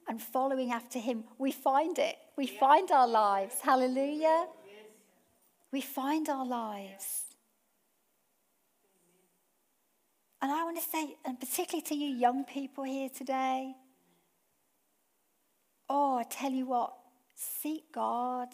and 0.08 0.22
following 0.22 0.72
after 0.72 1.00
Him, 1.00 1.24
we 1.40 1.52
find 1.52 1.98
it. 1.98 2.16
We 2.38 2.46
yeah. 2.46 2.60
find 2.60 2.92
our 2.92 3.08
lives. 3.08 3.56
Hallelujah. 3.60 4.46
Yes. 4.46 4.86
We 5.72 5.82
find 5.82 6.30
our 6.30 6.46
lives. 6.46 7.24
And 10.44 10.52
I 10.52 10.64
want 10.64 10.78
to 10.78 10.88
say, 10.88 11.16
and 11.26 11.40
particularly 11.40 11.82
to 11.88 11.96
you 11.96 12.16
young 12.16 12.44
people 12.44 12.84
here 12.84 13.10
today, 13.10 13.74
oh, 15.90 16.18
I 16.18 16.24
tell 16.24 16.52
you 16.52 16.68
what, 16.68 16.94
seek 17.34 17.92
God. 17.92 18.50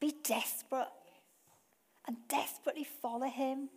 Be 0.00 0.12
desperate 0.22 0.88
and 2.06 2.18
desperately 2.28 2.84
follow 2.84 3.26
Him 3.26 3.70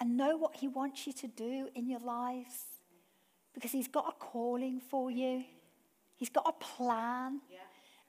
and 0.00 0.16
know 0.16 0.36
what 0.36 0.56
He 0.56 0.68
wants 0.68 1.06
you 1.06 1.12
to 1.14 1.28
do 1.28 1.68
in 1.74 1.88
your 1.88 2.00
lives 2.00 2.54
because 3.54 3.72
He's 3.72 3.88
got 3.88 4.06
a 4.08 4.12
calling 4.12 4.80
for 4.80 5.10
you. 5.10 5.44
He's 6.16 6.30
got 6.30 6.46
a 6.48 6.52
plan, 6.52 7.40
yeah. 7.50 7.58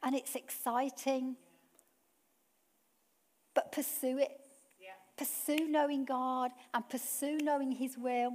and 0.03 0.15
it's 0.15 0.35
exciting. 0.35 1.35
But 3.53 3.71
pursue 3.71 4.19
it. 4.19 4.31
Yeah. 4.79 4.89
Pursue 5.17 5.67
knowing 5.67 6.05
God 6.05 6.51
and 6.73 6.87
pursue 6.87 7.37
knowing 7.37 7.71
His 7.71 7.97
will. 7.97 8.33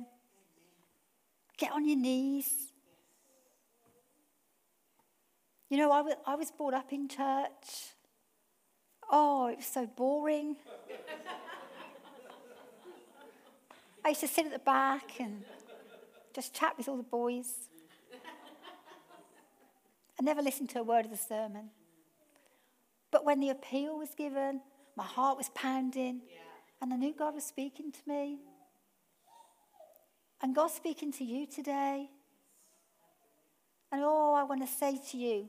Get 1.56 1.72
on 1.72 1.86
your 1.86 1.98
knees. 1.98 2.72
You 5.68 5.78
know, 5.78 5.90
I 5.90 6.02
was, 6.02 6.14
I 6.26 6.34
was 6.34 6.50
brought 6.50 6.74
up 6.74 6.92
in 6.92 7.08
church. 7.08 7.94
Oh, 9.10 9.46
it 9.46 9.56
was 9.58 9.66
so 9.66 9.86
boring. 9.86 10.56
I 14.04 14.10
used 14.10 14.20
to 14.22 14.28
sit 14.28 14.46
at 14.46 14.52
the 14.52 14.58
back 14.58 15.20
and 15.20 15.44
just 16.34 16.54
chat 16.54 16.76
with 16.76 16.88
all 16.88 16.96
the 16.96 17.02
boys. 17.02 17.68
I 20.18 20.22
never 20.22 20.42
listened 20.42 20.70
to 20.70 20.80
a 20.80 20.82
word 20.82 21.04
of 21.04 21.10
the 21.10 21.16
sermon. 21.16 21.70
But 23.10 23.24
when 23.24 23.40
the 23.40 23.50
appeal 23.50 23.98
was 23.98 24.14
given, 24.16 24.60
my 24.96 25.04
heart 25.04 25.36
was 25.36 25.50
pounding, 25.54 26.22
and 26.80 26.92
I 26.92 26.96
knew 26.96 27.14
God 27.16 27.34
was 27.34 27.44
speaking 27.44 27.92
to 27.92 27.98
me. 28.06 28.38
And 30.40 30.54
God's 30.54 30.74
speaking 30.74 31.12
to 31.12 31.24
you 31.24 31.46
today. 31.46 32.10
And 33.92 34.02
oh, 34.04 34.34
I 34.34 34.42
want 34.42 34.66
to 34.66 34.72
say 34.72 34.98
to 35.10 35.16
you 35.16 35.48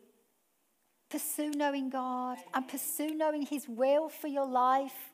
pursue 1.10 1.52
knowing 1.52 1.92
God 1.92 2.39
and 2.56 2.68
pursue 2.68 3.13
knowing 3.13 3.46
His 3.46 3.68
will 3.68 4.10
for 4.10 4.28
your 4.28 4.48
life. 4.48 5.12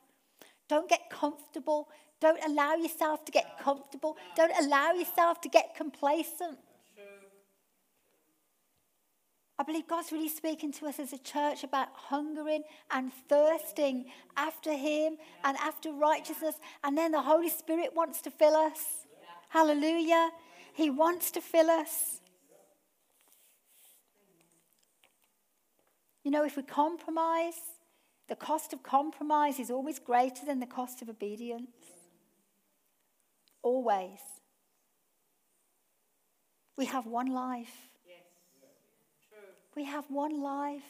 Don't 0.68 0.88
get 0.88 1.10
comfortable. 1.10 1.88
Don't 2.20 2.42
allow 2.44 2.74
yourself 2.74 3.24
to 3.24 3.32
get 3.32 3.58
comfortable. 3.62 4.16
Don't 4.36 4.52
allow 4.60 4.92
yourself 4.92 5.40
to 5.40 5.48
get 5.48 5.74
complacent. 5.74 6.58
I 9.58 9.62
believe 9.62 9.86
God's 9.86 10.10
really 10.10 10.30
speaking 10.30 10.72
to 10.72 10.86
us 10.86 10.98
as 10.98 11.12
a 11.12 11.18
church 11.18 11.64
about 11.64 11.88
hungering 11.92 12.62
and 12.90 13.12
thirsting 13.28 14.06
after 14.34 14.72
Him 14.72 15.18
and 15.44 15.54
after 15.58 15.92
righteousness. 15.92 16.54
And 16.82 16.96
then 16.96 17.12
the 17.12 17.20
Holy 17.20 17.50
Spirit 17.50 17.94
wants 17.94 18.22
to 18.22 18.30
fill 18.30 18.56
us. 18.56 19.06
Hallelujah. 19.50 20.30
He 20.72 20.88
wants 20.88 21.30
to 21.32 21.42
fill 21.42 21.68
us. 21.68 22.20
You 26.24 26.30
know, 26.30 26.44
if 26.44 26.56
we 26.56 26.62
compromise, 26.62 27.60
the 28.28 28.36
cost 28.36 28.72
of 28.72 28.82
compromise 28.82 29.58
is 29.58 29.70
always 29.70 29.98
greater 29.98 30.46
than 30.46 30.60
the 30.60 30.66
cost 30.66 31.02
of 31.02 31.10
obedience. 31.10 31.68
Always. 33.62 34.20
We 36.76 36.86
have 36.86 37.06
one 37.06 37.32
life. 37.32 37.88
We 39.76 39.84
have 39.84 40.04
one 40.08 40.42
life. 40.42 40.82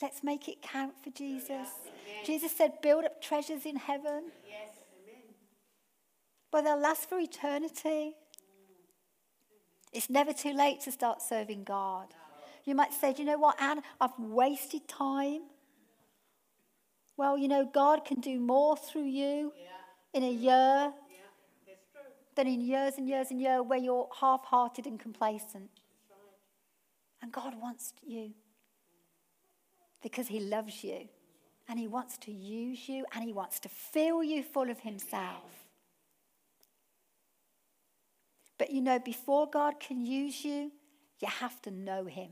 Let's 0.00 0.22
make 0.22 0.48
it 0.48 0.62
count 0.62 0.94
for 1.02 1.10
Jesus. 1.10 1.68
Jesus 2.24 2.52
said, 2.56 2.80
build 2.82 3.04
up 3.04 3.22
treasures 3.22 3.66
in 3.66 3.76
heaven. 3.76 4.24
Yes. 4.48 4.70
But 6.50 6.62
they'll 6.62 6.78
last 6.78 7.08
for 7.08 7.18
eternity. 7.18 8.14
It's 9.92 10.10
never 10.10 10.32
too 10.32 10.52
late 10.52 10.80
to 10.82 10.92
start 10.92 11.22
serving 11.22 11.64
God. 11.64 12.08
You 12.64 12.74
might 12.74 12.92
say, 12.92 13.12
Do 13.12 13.22
you 13.22 13.26
know 13.26 13.38
what, 13.38 13.60
Anne? 13.60 13.82
I've 14.00 14.18
wasted 14.18 14.88
time. 14.88 15.42
Well, 17.16 17.38
you 17.38 17.46
know, 17.46 17.68
God 17.72 18.04
can 18.04 18.20
do 18.20 18.40
more 18.40 18.76
through 18.76 19.06
you 19.06 19.52
in 20.12 20.22
a 20.24 20.30
year 20.30 20.92
than 22.34 22.46
in 22.46 22.60
years 22.60 22.94
and 22.98 23.08
years 23.08 23.30
and 23.30 23.40
years 23.40 23.62
where 23.66 23.78
you're 23.78 24.08
half 24.20 24.44
hearted 24.44 24.86
and 24.86 24.98
complacent. 24.98 25.70
And 27.22 27.32
God 27.32 27.54
wants 27.60 27.94
you 28.06 28.32
because 30.02 30.28
He 30.28 30.40
loves 30.40 30.84
you 30.84 31.08
and 31.68 31.78
He 31.78 31.88
wants 31.88 32.18
to 32.18 32.32
use 32.32 32.88
you 32.88 33.06
and 33.14 33.24
He 33.24 33.32
wants 33.32 33.60
to 33.60 33.68
fill 33.68 34.22
you 34.22 34.42
full 34.42 34.70
of 34.70 34.80
Himself. 34.80 35.66
But 38.58 38.70
you 38.70 38.80
know, 38.80 38.98
before 38.98 39.48
God 39.48 39.80
can 39.80 40.04
use 40.04 40.44
you, 40.44 40.70
you 41.20 41.28
have 41.28 41.60
to 41.62 41.70
know 41.70 42.04
Him. 42.04 42.30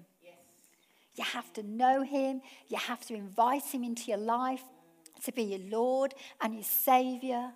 You 1.14 1.24
have 1.24 1.52
to 1.54 1.62
know 1.62 2.02
Him. 2.02 2.40
You 2.68 2.78
have 2.78 3.04
to 3.06 3.14
invite 3.14 3.64
Him 3.64 3.84
into 3.84 4.04
your 4.10 4.18
life 4.18 4.62
to 5.24 5.32
be 5.32 5.42
your 5.42 5.60
Lord 5.70 6.14
and 6.40 6.54
your 6.54 6.64
Savior. 6.64 7.52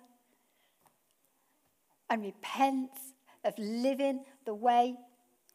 And 2.09 2.23
repent 2.23 2.91
of 3.43 3.53
living 3.57 4.23
the 4.45 4.53
way 4.53 4.95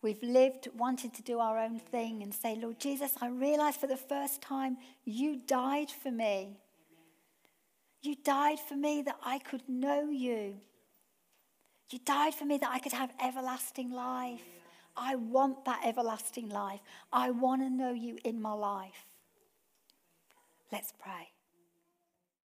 we've 0.02 0.22
lived, 0.22 0.68
wanting 0.76 1.10
to 1.12 1.22
do 1.22 1.38
our 1.38 1.58
own 1.58 1.78
thing, 1.78 2.22
and 2.22 2.34
say, 2.34 2.56
Lord 2.56 2.78
Jesus, 2.78 3.12
I 3.20 3.28
realize 3.28 3.76
for 3.76 3.86
the 3.86 3.96
first 3.96 4.42
time 4.42 4.76
you 5.04 5.40
died 5.46 5.90
for 5.90 6.10
me. 6.10 6.58
You 8.02 8.16
died 8.24 8.58
for 8.58 8.74
me 8.74 9.02
that 9.02 9.16
I 9.24 9.38
could 9.38 9.62
know 9.68 10.10
you. 10.10 10.56
You 11.90 12.00
died 12.04 12.34
for 12.34 12.44
me 12.44 12.58
that 12.58 12.70
I 12.70 12.78
could 12.78 12.92
have 12.92 13.12
everlasting 13.22 13.90
life. 13.90 14.42
I 14.96 15.14
want 15.14 15.64
that 15.66 15.82
everlasting 15.86 16.48
life. 16.48 16.80
I 17.12 17.30
want 17.30 17.62
to 17.62 17.70
know 17.70 17.92
you 17.92 18.18
in 18.24 18.40
my 18.40 18.52
life. 18.52 19.06
Let's 20.70 20.92
pray. 20.98 21.28